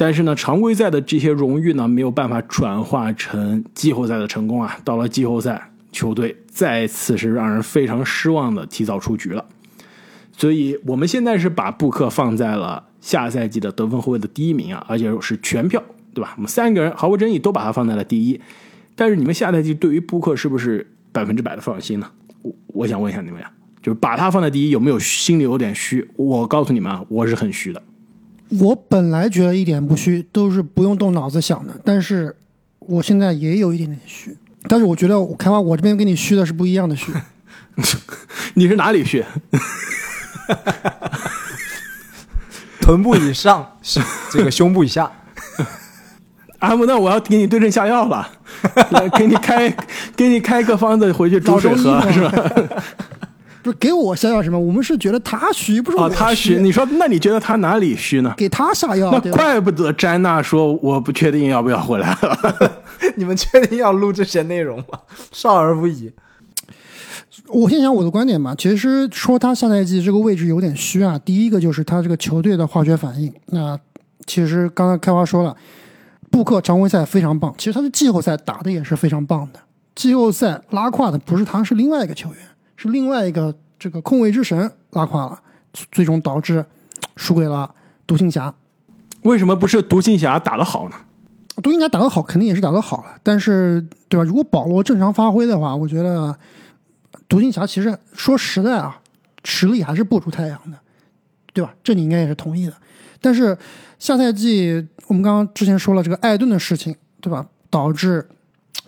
[0.00, 4.78] 但是呢，常规赛的这些荣誉呢，没有办法转化成季后赛的成功啊。
[4.82, 9.44] 到了季后赛，球队再次是让人非常失望的提早出局了。
[10.32, 15.82] 所以，我们现在是把布克放在了下赛季的得分后卫的第一名啊，而且是全票，
[16.14, 16.32] 对吧？
[16.38, 18.40] 我们三个人毫无争议都把他放在了第一。
[18.96, 22.10] 但是，你们下赛季对于布克是不是百分之百的放心呢？
[22.40, 23.52] 我我想问一下你们呀。
[23.82, 26.08] 就是把他放在第一，有没有心里有点虚？
[26.16, 27.82] 我告诉你们啊，我是很虚的。
[28.58, 31.72] 我本来觉得一点不虚，都是不用动脑子想的。
[31.84, 32.34] 但是
[32.80, 34.36] 我现在也有一点点虚。
[34.68, 37.12] 但是我觉得我，开完我这边跟你虚的是不一样的虚。
[38.54, 39.24] 你是哪里虚？
[42.80, 45.10] 臀部以上是，这个胸部以下。
[46.58, 48.28] 阿木，那我要给你对症下药了，
[48.90, 49.74] 来给你开，
[50.14, 52.30] 给你开个方子回去煮水喝，是吧？
[53.62, 54.58] 不是给我下药什么？
[54.58, 56.56] 我们是觉得他虚，不是我他虚。
[56.58, 58.34] 你说，那你觉得他哪里虚呢？
[58.36, 62.72] 给他下药，那怪不得詹娜说我不确定要不要回来了。
[63.16, 65.00] 你们确定要录这些内容吗？
[65.32, 66.10] 少儿不宜。
[67.48, 68.54] 我先讲我的观点吧。
[68.56, 71.18] 其实说他下赛季这个位置有点虚啊。
[71.24, 73.32] 第一个就是他这个球队的化学反应。
[73.46, 73.78] 那
[74.26, 75.56] 其实刚才开花说了，
[76.30, 79.60] 布克常规赛非常棒，其实他的季后赛打的也是非常棒的。
[79.94, 82.38] 季后赛拉胯的不是他，是另外一个球员。
[82.80, 85.38] 是另外一个这个控卫之神拉胯了，
[85.92, 86.64] 最终导致
[87.14, 87.74] 输给了
[88.06, 88.54] 独行侠。
[89.20, 90.96] 为什么不是独行侠打得好呢？
[91.62, 93.20] 独行侠打得好，肯定也是打得好了。
[93.22, 94.24] 但是，对吧？
[94.24, 96.34] 如果保罗正常发挥的话，我觉得
[97.28, 98.98] 独行侠其实说实在啊，
[99.44, 100.78] 实力还是不如太阳的，
[101.52, 101.74] 对吧？
[101.84, 102.72] 这你应该也是同意的。
[103.20, 103.58] 但是
[103.98, 107.46] 下赛季我们刚刚之前说了这个艾顿的事情，对吧？
[107.68, 108.26] 导致。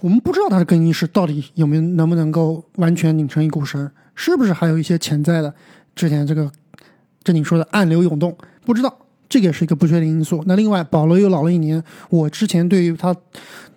[0.02, 5.54] 我们不知道他的更衣室到底有没有能不能够完全拧成一股绳，是不是还有一些潜在的
[5.94, 6.50] 之前这个
[7.22, 8.92] 这你说的暗流涌动，不知道
[9.28, 10.42] 这个也是一个不确定因素。
[10.44, 11.80] 那另外，保罗又老了一年，
[12.10, 13.14] 我之前对于他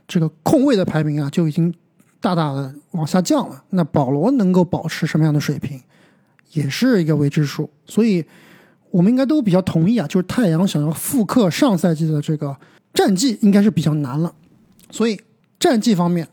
[0.08, 1.72] 这个控卫的排名啊就已经
[2.20, 3.64] 大大的往下降了。
[3.70, 5.80] 那保罗能够保持什么样的水平，
[6.54, 7.70] 也是一个未知数。
[7.86, 8.26] 所以，
[8.90, 12.58] 我们应该都比较同意啊，就是太阳想要复刻上赛季的这个
[12.96, 14.34] 战绩，应该是比较难了。
[14.90, 15.22] 所以。
[15.60, 16.28] 战绩方面，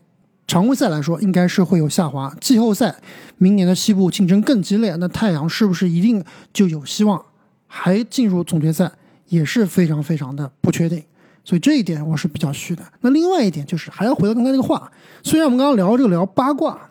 [0.47, 2.35] 常规赛来说应该是会有下滑。
[2.41, 2.95] 季后赛，
[3.37, 7.23] 明年的西部竞争更激烈，那太阳是不是一定就有希望
[7.67, 8.91] 还进入总决赛，
[9.29, 11.03] 也是非常非常的不确定。
[11.43, 12.83] 所以这一点我是比较虚的。
[13.01, 14.91] 那另外一点就是，还要回到刚才那个话，
[15.23, 16.89] 虽然我们刚刚聊这个聊八卦，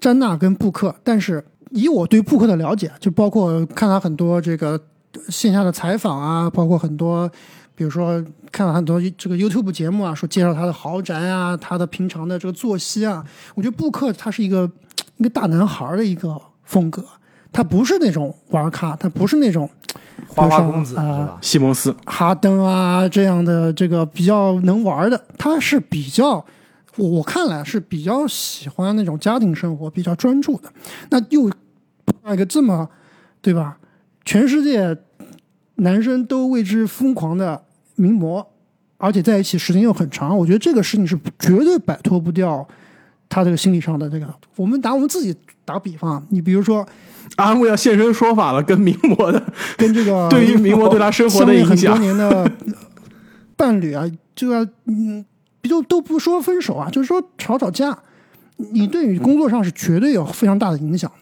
[0.00, 4.80] 詹娜跟布克，但是以我对布克的了解，就包括看他很多这个
[5.28, 7.30] 线下的采访啊，包括很多。
[7.74, 13.24] 比如说，看了很多这个 YouTube 节目啊，说介绍他的豪宅啊，他的平常的这个作息啊。
[13.54, 14.70] 我觉得布克他是一个
[15.16, 17.02] 一个大男孩的一个风格，
[17.50, 19.68] 他不是那种玩咖，他不是那种
[20.28, 25.24] 花花公子啊，西蒙斯、哈登啊这样的这个比较能玩的。
[25.38, 26.44] 他是比较，
[26.96, 30.70] 我我看来是比较喜欢那种家庭生活，比较专注的。
[31.08, 32.88] 那又一个这么
[33.40, 33.78] 对吧？
[34.26, 34.96] 全世界。
[35.76, 37.62] 男生都为之疯狂的
[37.96, 38.46] 名模，
[38.98, 42.66] 而且在一起时间又很长，我觉得这个事情是绝对摆脱不掉
[43.28, 44.26] 他这个心理上的这个。
[44.56, 46.86] 我们打我们自己打比方，你比如说
[47.36, 49.42] 阿木要现身说法了，跟名模的，
[49.76, 52.50] 跟这个 对于名模对他生活的影响，很多年的
[53.56, 54.04] 伴侣啊，
[54.34, 55.24] 就要嗯，
[55.62, 57.98] 就都不说分手啊，就是说吵吵架，
[58.56, 61.10] 你对于工作上是绝对有非常大的影响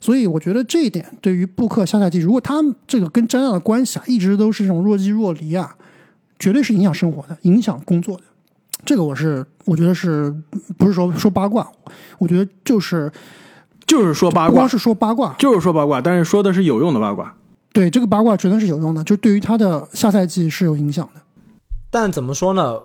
[0.00, 2.54] 所以我觉得这一点对于布克下赛季，如果他
[2.86, 5.74] 这个跟詹纳的关系啊，一直都是这种若即若离啊，
[6.38, 8.22] 绝对是影响生活的，影响工作的。
[8.84, 10.32] 这个我是我觉得是
[10.76, 11.66] 不是说说八卦？
[12.18, 13.10] 我觉得就是
[13.86, 17.34] 就是说八卦，光是说八卦，就是说八卦，但是说的是有用的八卦。
[17.72, 21.20] 对这个八卦绝对是有用的，就对于他的下赛季是有影响的。
[21.90, 22.78] 但怎么说呢？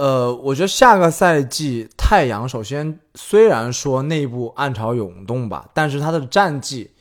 [0.00, 6.92] 呃，我觉得下个赛季太阳首先虽然说内部暗潮涌动吧，但是他的战绩、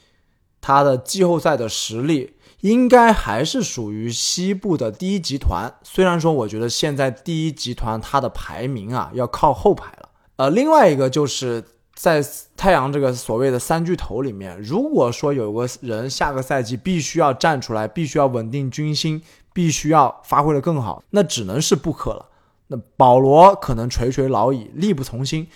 [0.59, 5.73] 他的季后赛的实力应该还是属于西部的第一集团。
[5.81, 10.09] 虽然说我觉得现在第一集团它的排名啊要靠后排了。
[10.35, 11.63] 呃，另外一个就是
[11.95, 12.21] 在
[12.57, 19.21] 太阳这个所谓的三巨头里面，如果说有个人下个赛季必须要站出来，必须要稳定军心，
[19.53, 22.25] 必须要发挥的更好，那只能是布克了。
[22.72, 25.47] 那保罗可能垂垂老矣，力不从心。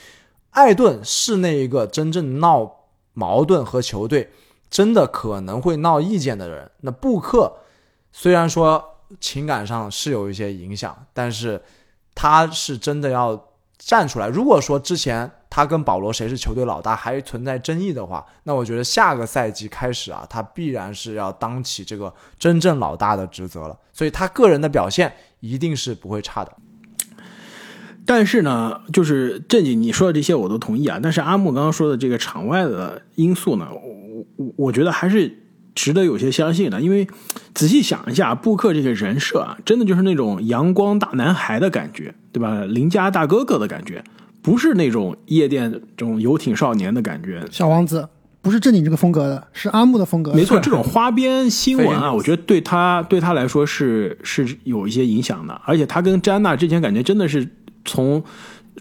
[0.51, 2.71] 艾顿是那一个真正闹
[3.13, 4.31] 矛盾和球队
[4.69, 6.69] 真的可能会闹意见的人。
[6.81, 7.57] 那布克
[8.11, 8.83] 虽然说
[9.19, 11.61] 情感上是有一些影响，但是
[12.13, 14.27] 他是真的要站出来。
[14.27, 23.77] 如果说之前他跟保罗谁是球队老大还存在争议的话，那我觉得下个赛季开始啊，他必然是要当起这个真正老大的职责了。
[23.91, 26.51] 所以他个人的表现一定是不会差的。
[28.05, 30.99] 但是呢，就是正经你说的这些我都同意啊。
[31.01, 35.33] 但是阿木刚刚说的这个场外的因素呢，我我我觉得还是
[35.73, 36.81] 值得有些相信的。
[36.81, 37.07] 因为
[37.53, 42.65] 仔细想一下，布克这个人设啊，真的就是那种阳光大男孩的感觉，对吧？
[42.65, 44.03] 邻家大哥哥的感觉，
[44.41, 47.41] 不是那种夜店这种游艇少年的感觉。
[47.51, 48.09] 小王子
[48.41, 50.33] 不是正经这个风格的，是阿木的风格。
[50.33, 55.61] 没错，这种花边新闻啊，我觉得对他对他来说是是有一些影响的。
[55.63, 57.47] 而且他跟詹娜之前感觉真的是。
[57.85, 58.23] 从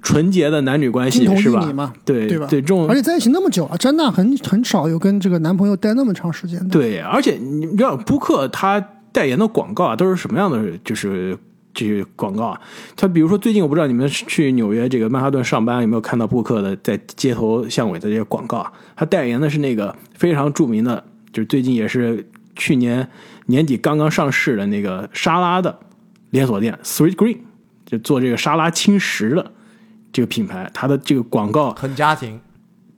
[0.02, 1.92] 纯洁的男女关系是吧？
[2.04, 2.46] 对对吧？
[2.48, 6.70] 对这种，而且在一起那么久了，詹娜很很少有跟这个男朋友待那么长时间的。
[6.70, 8.80] 对，而且你知道，布克他
[9.12, 10.78] 代言的广告啊，都是什么样的？
[10.82, 11.36] 就是
[11.74, 12.60] 这些广告啊，
[12.96, 18.72] 他比如说最近我不知道你们去纽约这个曼哈顿上班有没有看到布克的在街头巷尾的这些广告啊？
[18.96, 22.26] 他代言的是那个非常著名的，就是最近也是
[22.56, 23.06] 去年
[23.46, 25.78] 年底刚刚上市的那个沙拉的
[26.30, 27.36] 连锁店 Sweet Green。
[27.92, 29.52] 就做这个沙拉轻食的
[30.10, 32.40] 这个品牌，它的这个广告很家庭。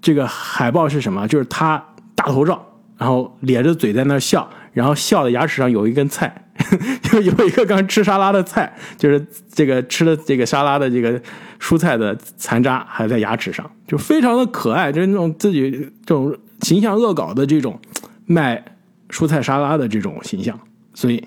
[0.00, 1.26] 这个海报是什么？
[1.26, 1.84] 就是他
[2.14, 2.64] 大头照，
[2.96, 6.46] 然后咧着嘴在那笑，然后笑的牙齿上有一根菜，
[7.02, 11.20] 就有一个刚吃沙拉的菜，就是这个吃的这个沙拉的这个
[11.58, 15.70] 蔬菜的残渣还在牙齿上，就非常的可爱，就是那种自己
[16.06, 17.80] 这种形象恶搞的这种
[18.26, 18.62] 卖
[19.08, 20.56] 蔬菜沙拉的这种形象，
[20.92, 21.24] 所以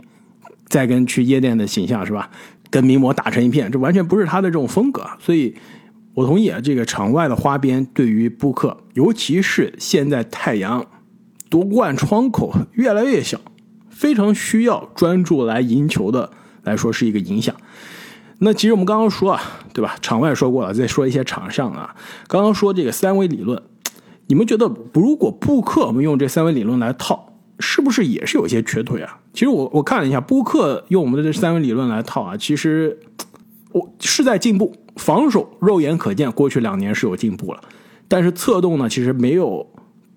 [0.68, 2.30] 再跟去夜店的形象是吧？
[2.70, 5.56] 跟名模打成一片，这完全不是他的这种风格，所以
[6.14, 6.60] 我同意啊。
[6.62, 10.86] 这个场外的花边对于布克，尤其是现在太阳
[11.50, 13.40] 夺冠窗口越来越小，
[13.90, 16.30] 非常需要专注来赢球的
[16.64, 17.56] 来说是一个影响。
[18.40, 19.42] 那其实我们刚刚说啊，
[19.74, 19.96] 对吧？
[20.02, 21.96] 场外说过了，再说一些场上啊。
[22.28, 23.62] 刚刚说这个三维理论，
[24.28, 27.37] 你们觉得如果布克我们用这三维理论来套？
[27.60, 29.20] 是不是也是有些瘸腿啊？
[29.34, 33.00] 其实我我看了一下，布克用我们的这三维理论来套啊，其实
[33.72, 37.62] 我是在进步，防守肉眼可见，过去两年是有进步了，
[38.08, 39.68] 但是策动呢，其实没有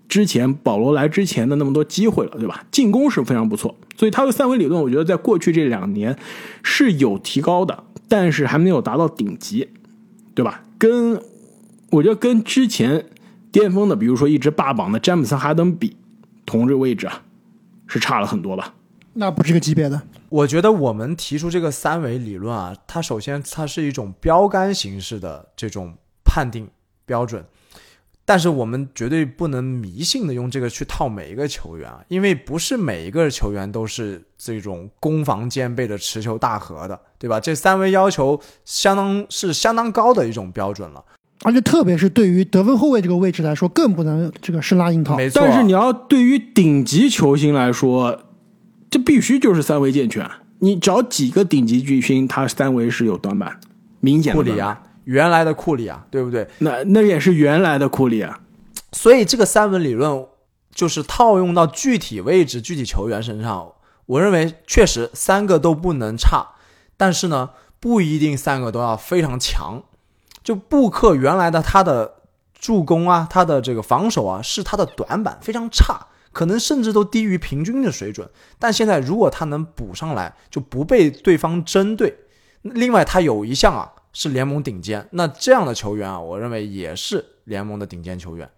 [0.08, 2.64] 之前保罗来之前的那么多机会了，对吧？
[2.70, 6.16] 进攻是非常不错，所以他的三维理论，我觉得在过去这两年
[6.62, 9.68] 是有提高的，但是还没有达到顶级，
[10.34, 10.62] 对吧？
[10.78, 11.20] 跟
[11.90, 13.06] 我觉得跟之前
[13.50, 15.96] 巅峰的，比如说一直霸榜的詹姆斯哈登比，
[16.44, 17.22] 同这个位置啊。
[17.90, 18.72] 是差了很多吧？
[19.12, 20.00] 那不是一个级别的。
[20.28, 25.92] 我觉得我们提出这个三维理论啊，它首先它是一种标杆形式的这种
[26.24, 26.70] 判定
[27.04, 27.44] 标准，
[28.24, 37.40] 但是我们绝对不能迷信的用这个去套每一个球员啊，因为不是每一个球员都是这种攻防兼备的持球大核的，对吧？
[37.40, 41.04] 这三维要求相当是相当高的一种标准了。
[41.42, 45.16] 而且特别是对于得分后卫这个位置来说，更不能这个生拉硬套。
[45.16, 48.24] 没错，但是你要对于顶级球星来说，
[48.90, 50.28] 这必须就是三维健全。
[50.58, 53.58] 你找几个顶级巨星，他三维是有短板，
[54.00, 54.36] 明显的。
[54.36, 56.46] 库里啊，原来的库里啊，对不对？
[56.58, 58.40] 那那也是原来的库里啊。
[58.92, 60.26] 所以这个三维理论
[60.74, 63.72] 就是套用到具体位置、具体球员身上，
[64.04, 66.48] 我认为确实三个都不能差，
[66.98, 69.82] 但是呢，不一定三个都要非常强。
[70.42, 72.14] 就布克原来的他的
[72.54, 78.28] 助攻啊，他的这个防守啊，是他的短板，非常差，可能甚至都低于平均的水准。
[78.58, 82.16] 但现在如果他能补上来，就不被对方针对。
[82.62, 88.48] 另外，他有一项啊是联盟顶尖，那这样的球员啊，我认为也是联盟的顶尖球员。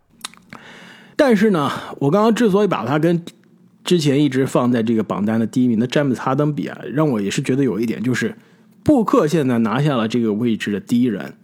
[1.14, 1.70] 但是呢，
[2.00, 3.24] 我刚刚之所以把他跟
[3.84, 8.36] 之前一直放在这个榜单的第一名的詹姆斯哈登比啊，让我也是觉得有一点，就是
[8.82, 11.36] 布克现在拿下了这个位置的第一人，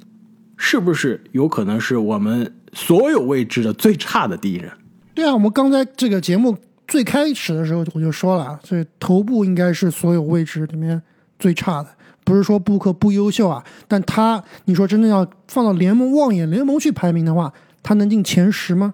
[0.59, 4.71] 是不是有可能是我们所有位置的最差的第一人？
[5.15, 6.55] 对啊，我们刚才这个节目
[6.87, 11.01] 最开始的时候我就说了，所以头部应该是所有位置里面
[11.39, 11.89] 最差的。
[12.25, 17.51] 不是说布克不优秀啊，但他你说真的要放到联盟望眼联盟去排名的话，
[17.83, 18.93] 他能进前十吗？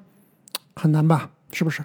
[0.77, 1.31] 很难吧？
[1.51, 1.83] 是不是？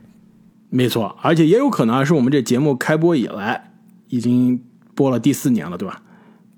[0.70, 3.72] 没错，而且也有可能啊是我们这节目开播以来
[4.10, 4.64] 已经
[4.94, 6.02] 播了第四年了，对吧？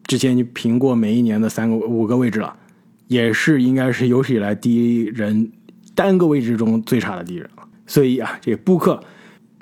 [0.03, 2.53] 之前你评过每一年的三个五个位置了，
[3.11, 5.51] 也是应该是有史以来第一人
[5.93, 7.63] 单个位置中最差的第一人了。
[7.85, 9.03] 所以啊，这布克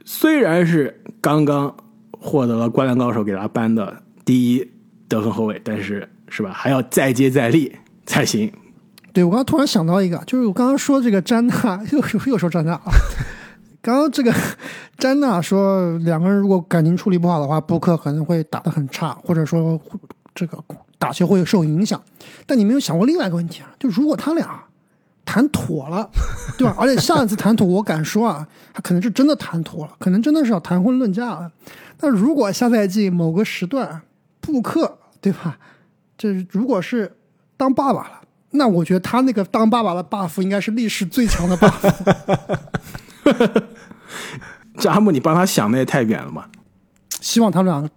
[0.06, 1.76] 虽然是刚刚
[2.12, 4.66] 获得了灌篮高手给他颁的第一。
[5.10, 7.76] 得分后卫，但是是吧，还要再接再厉
[8.06, 8.54] 才行。
[9.12, 11.97] 对我刚突然想到一个，就是我刚刚说这个詹娜又
[12.28, 12.91] 又说詹娜啊。
[13.82, 14.32] 刚刚这个
[15.00, 19.82] 詹娜说两个人如果感情处理不好的话，布克可能会打得很差，或者说
[20.36, 20.64] 这个
[21.00, 22.00] 打球会受影响。
[22.45, 23.72] 但你没有想过另外一个问题啊？
[23.80, 24.66] 就如果他俩
[25.26, 26.10] 谈妥了，
[26.58, 26.76] 对吧？
[26.78, 31.52] 而且上一次谈妥，我敢说啊，他可能是真的谈妥了，可能真的是要谈婚论嫁了。
[31.97, 34.02] 但如果下赛季某个时段，
[34.41, 35.58] 布克对吧？
[36.18, 37.16] 这如果是
[37.56, 38.22] 当爸爸了，
[38.52, 41.93] 那我觉得他那个当爸爸的 buff 应该是历史最强的 buff。
[44.78, 46.50] 这阿木，你帮他想的也太远了吧！
[47.22, 47.89] 希望他们俩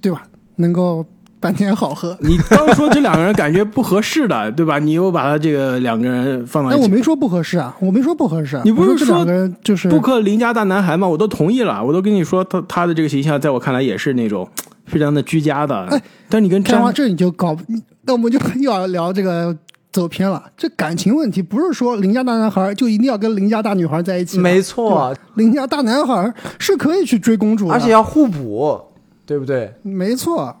[0.00, 1.06] 对吧，能够
[1.40, 2.16] 半天好喝。
[2.20, 4.78] 你刚说这两个人感觉不合适的， 对吧？
[4.78, 6.70] 你又把他这个两个人放到……
[6.70, 8.60] 哎，我没说不合适啊，我没说不合适。
[8.64, 11.08] 你不是说两个人就是布克邻家大男孩吗？
[11.08, 14.48] 我都同意了，我都跟你说，他他的这个形象在我看来也是那种。
[14.86, 17.56] 非常的居家的，哎，但你跟看完这你就搞，
[18.02, 19.56] 那我们就又要聊这个
[19.92, 20.42] 走偏了。
[20.56, 28.80] 这感情问题不是说邻家大男孩就一定要跟邻家大女孩在一起，没错，邻家大男孩是可以去追公主，而且要互补，
[29.24, 29.72] 对不对？
[29.82, 30.56] 没错，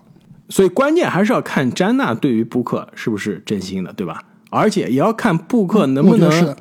[0.50, 4.22] 所以关键还是要看詹娜对于布克是不是真心的，对吧？
[4.50, 6.56] 而且也要看布克能不能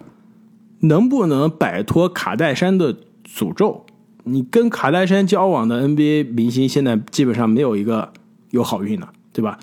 [0.81, 3.85] 能不能摆脱卡戴珊的诅咒。
[4.25, 8.13] 你跟卡戴珊交往的 NBA 明星，现在基本上没有一个
[8.51, 9.57] 有好运的，对吧？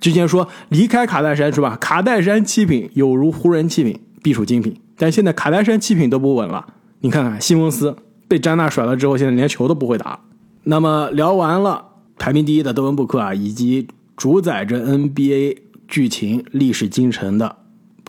[0.00, 1.76] 之前说离开卡戴珊是吧？
[1.80, 4.80] 卡戴珊七品有如湖人七品，必属精品。
[4.96, 6.64] 但现在卡戴珊七品都不稳了，
[7.00, 7.94] 你看看西蒙斯
[8.26, 10.18] 被詹娜甩了之后，现在连球都不会打。
[10.64, 11.84] 那么聊完了
[12.18, 17.56] 排名第一的德文布克啊，以及主宰着 NBA 剧情历史进程的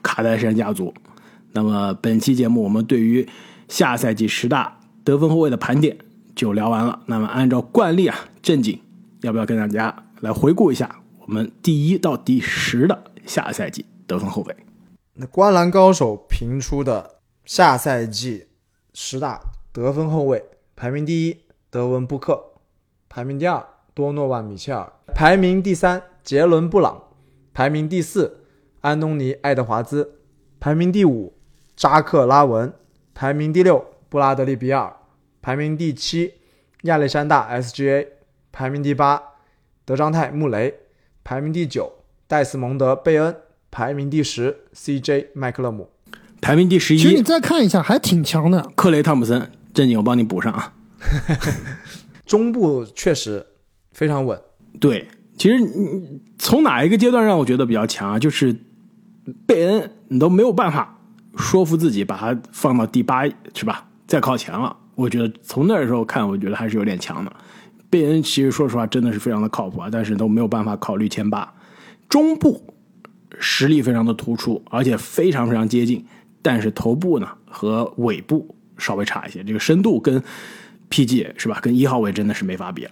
[0.01, 0.93] 卡戴珊家族，
[1.51, 3.27] 那么本期节目我们对于
[3.67, 4.77] 下赛季十大。
[5.01, 5.97] 得分后卫的盘点
[6.35, 7.01] 就聊完了。
[7.07, 8.79] 那么按照惯例啊，正经
[9.21, 14.55] 要不要跟大家来回顾一下我们第一到第十的下赛季得分后卫？
[15.13, 18.45] 那观澜高手评出的下赛季
[18.93, 19.41] 十大
[19.71, 20.43] 得分后卫
[20.75, 21.37] 排名第一，
[21.71, 22.35] 德文布克；
[23.07, 23.65] 排名第二，
[23.99, 27.03] 多诺万米切尔；排名第三，杰伦布朗；
[27.53, 28.45] 排名第四，
[28.79, 30.03] 安东尼爱德华兹；
[30.57, 31.33] 排名第五，
[31.75, 32.69] 扎克拉文；
[33.13, 34.95] 排名第六，布拉德利比尔。
[35.41, 36.35] 排名第七，
[36.83, 38.07] 亚历山大 SGA；
[38.53, 39.21] 排名第八，
[39.83, 40.71] 德章泰穆雷；
[41.25, 41.91] 排名第九，
[42.25, 43.33] 戴斯蒙德贝恩；
[43.69, 45.89] 排名第十，CJ 麦克勒姆；
[46.39, 46.97] 排名第十一。
[46.97, 48.71] 其实你再看一下，还挺强的。
[48.77, 50.73] 克雷汤普森，正经我帮你补上啊。
[52.25, 53.45] 中部确实
[53.99, 54.39] 非常稳。
[54.79, 55.05] 对，
[55.37, 55.61] 其实
[56.37, 58.17] 从哪一个阶段让我觉得比较强啊？
[58.17, 58.55] 就是
[59.45, 60.97] 贝恩，你都没有办法
[61.35, 63.89] 说服自己把他放到第八，是吧？
[64.07, 64.73] 再靠前了。
[64.95, 67.33] 我觉得从那时候看，我觉得还是有点强的。
[67.89, 71.53] 贝恩其实说实话真的是非常的靠谱啊，但是都没有办法考虑前八。
[72.07, 72.73] 中部
[73.37, 76.05] 实力非常的突出，而且非常非常接近，
[76.41, 79.43] 但是头部呢和尾部稍微差一些。
[79.43, 80.23] 这个深度跟
[80.89, 81.59] PG 是吧？
[81.61, 82.91] 跟一号位真的是没法比了。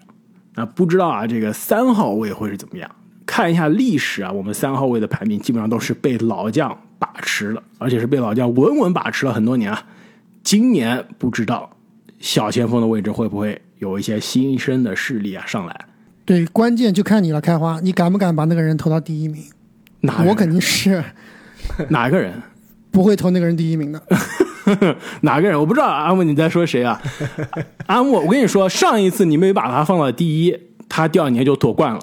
[0.58, 2.90] 那不知道啊，这个三号位会是怎么样？
[3.26, 9.84] 看一下历史啊，我们三号位的排名基本上都是被老将把持了，而且是被老将稳稳把持了很多年啊。
[10.44, 11.70] 今年不知道。
[12.20, 15.86] 小前锋的位置会不会有一些新生的势力啊上来？
[16.26, 19.44] 对，关键就看你了，开花，你敢不敢把那个人投到第一名？
[20.02, 20.24] 哪？
[20.24, 21.04] 我肯定是。
[21.90, 22.34] 哪个人？
[22.90, 24.02] 不会投那个人第一名的。
[25.22, 25.60] 哪个人？
[25.60, 25.86] 我不知道。
[25.86, 27.02] 阿木，你在说谁啊？
[27.88, 30.58] 阿木，我跟你说，上一次你没把他放到第一，
[30.88, 32.00] 他第二年就夺冠了。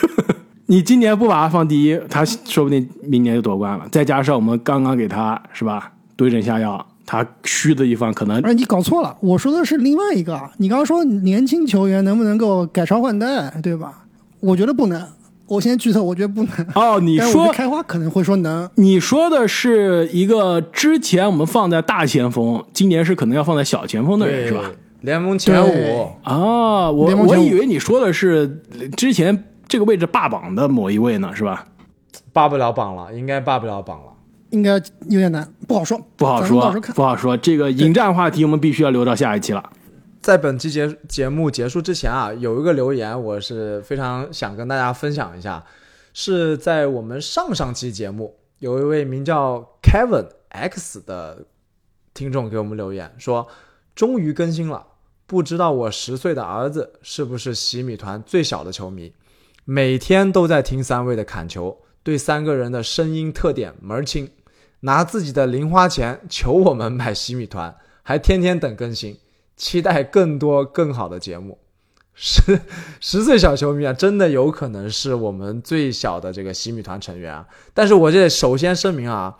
[0.66, 3.86] 你今年不把他放第一，他说不定明年就夺冠了。
[3.90, 6.86] 再加上我们刚刚给他是吧对症下药。
[7.04, 10.40] 他虚的地方可能，哎，你搞错了，我说的是另外一个。
[10.56, 14.04] 你刚刚说年轻球员能不能够改朝换代，对吧？
[14.40, 15.06] 我觉得不能。
[15.46, 16.66] 我先剧透，我觉得不能。
[16.74, 18.68] 哦，你说开花可能会说能。
[18.76, 24.70] 你说的是一个之前我们放在大前锋，今年是可能要放在小前锋的人是吧？
[25.00, 28.62] 联盟前对五，啊，我我以为你说的是
[28.96, 31.66] 之前这个位置霸榜的某一位呢，是吧？
[32.32, 34.04] 霸不了榜了，应该霸不了榜了。
[34.50, 34.72] 应该
[35.08, 36.70] 有点难，不好说，不好说。
[36.94, 37.34] 不好说。
[37.36, 39.64] 这个引战话题我们必须要留到下一期了。
[40.22, 45.64] 在本期节节目结束之前啊，有一个留言我是非常想跟大家分享一下，
[46.14, 51.44] 是在我们上上期节目，有一位名叫 Kevin X 的
[52.14, 53.48] 听众给我们留言说，
[53.96, 54.86] 终于更新了，
[55.26, 59.12] 不知道我十岁的儿子是不是洗米团最小的球迷，
[59.64, 64.30] 每天都在听三位的砍球，对三个人的声音特点门儿清，
[64.80, 69.18] 拿自己的零花钱求我们买洗米团，还天天等更新。
[69.62, 71.56] 期待更多更好的节目。
[72.14, 72.60] 十
[72.98, 77.46] 十岁小球迷啊，真的有可能是我们最小的这个洗米团成员啊。
[77.72, 79.38] 但是我这首先声明啊，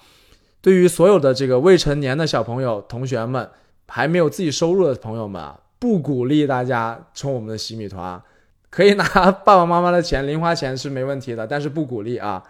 [0.61, 3.51] 对于所有的这个未成年的小朋友、同学们，
[3.89, 8.23] 还没有自己收入的朋友们啊，不鼓励大家充我们的洗米团。
[8.71, 12.41] 可以拿爸爸妈妈的钱、零花钱是没问题的，但是不鼓励啊。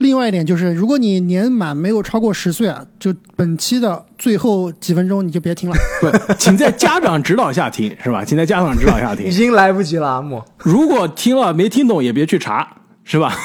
[0.00, 5.76] 另外一点就是，如果你年满没有超过十岁啊，就本期的最后几分钟你就别听了。
[6.00, 8.24] 不，请在家长指导下听，是吧？
[8.24, 9.30] 请在家长指导下听 已。
[9.30, 10.42] 经来不及了，阿木。
[10.56, 12.66] 如果听了没听懂，也别去查，
[13.04, 13.36] 是吧？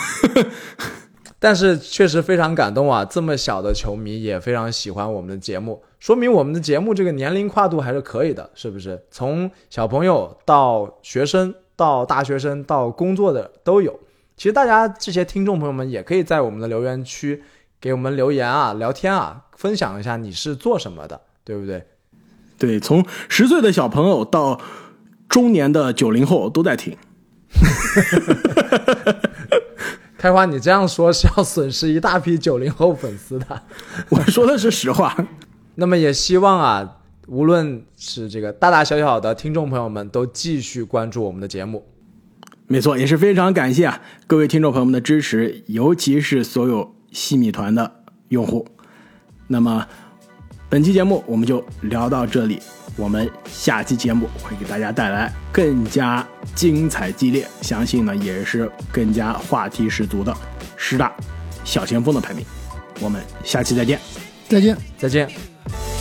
[1.37, 3.03] 但是确实非常感动啊！
[3.03, 8.97] 这么小的球迷也非常喜欢我们的节目，说明我们的节目这个年龄跨度还是可以的，是不是？
[9.11, 13.99] 从小朋友到学生，到大学生，到工作的都有。
[14.37, 17.41] 其实大家这些听众朋友们也可以在我们的留言区
[17.79, 21.85] 给我们留言啊、聊天啊，分享一下你是做什么的，对不对？
[22.57, 24.59] 对，从十岁的小朋友到
[25.29, 26.97] 中年的九零后都在听。
[30.17, 33.61] 开花，你这样说是要损失一大批九零后粉丝的。
[34.09, 35.15] 我说的是实话。
[35.75, 41.85] 那么也希望啊，无论是这个大大小小的听众朋友们，都继续关注我们的节目。
[42.67, 48.67] 没错，也是非常感谢啊各位听众朋友们的支持，尤其是所有西米团的用户。
[49.47, 49.87] 那么
[50.67, 52.59] 本期节目我们就聊到这里，
[52.97, 60.35] 我们下期节目会给大家带来更加精彩激烈，相信呢也是更加话题十足的
[60.75, 61.13] 十大
[61.63, 62.43] 小前锋的排名。
[62.99, 63.99] 我们下期再见。
[64.49, 64.75] 再见。
[64.97, 65.94] 再见。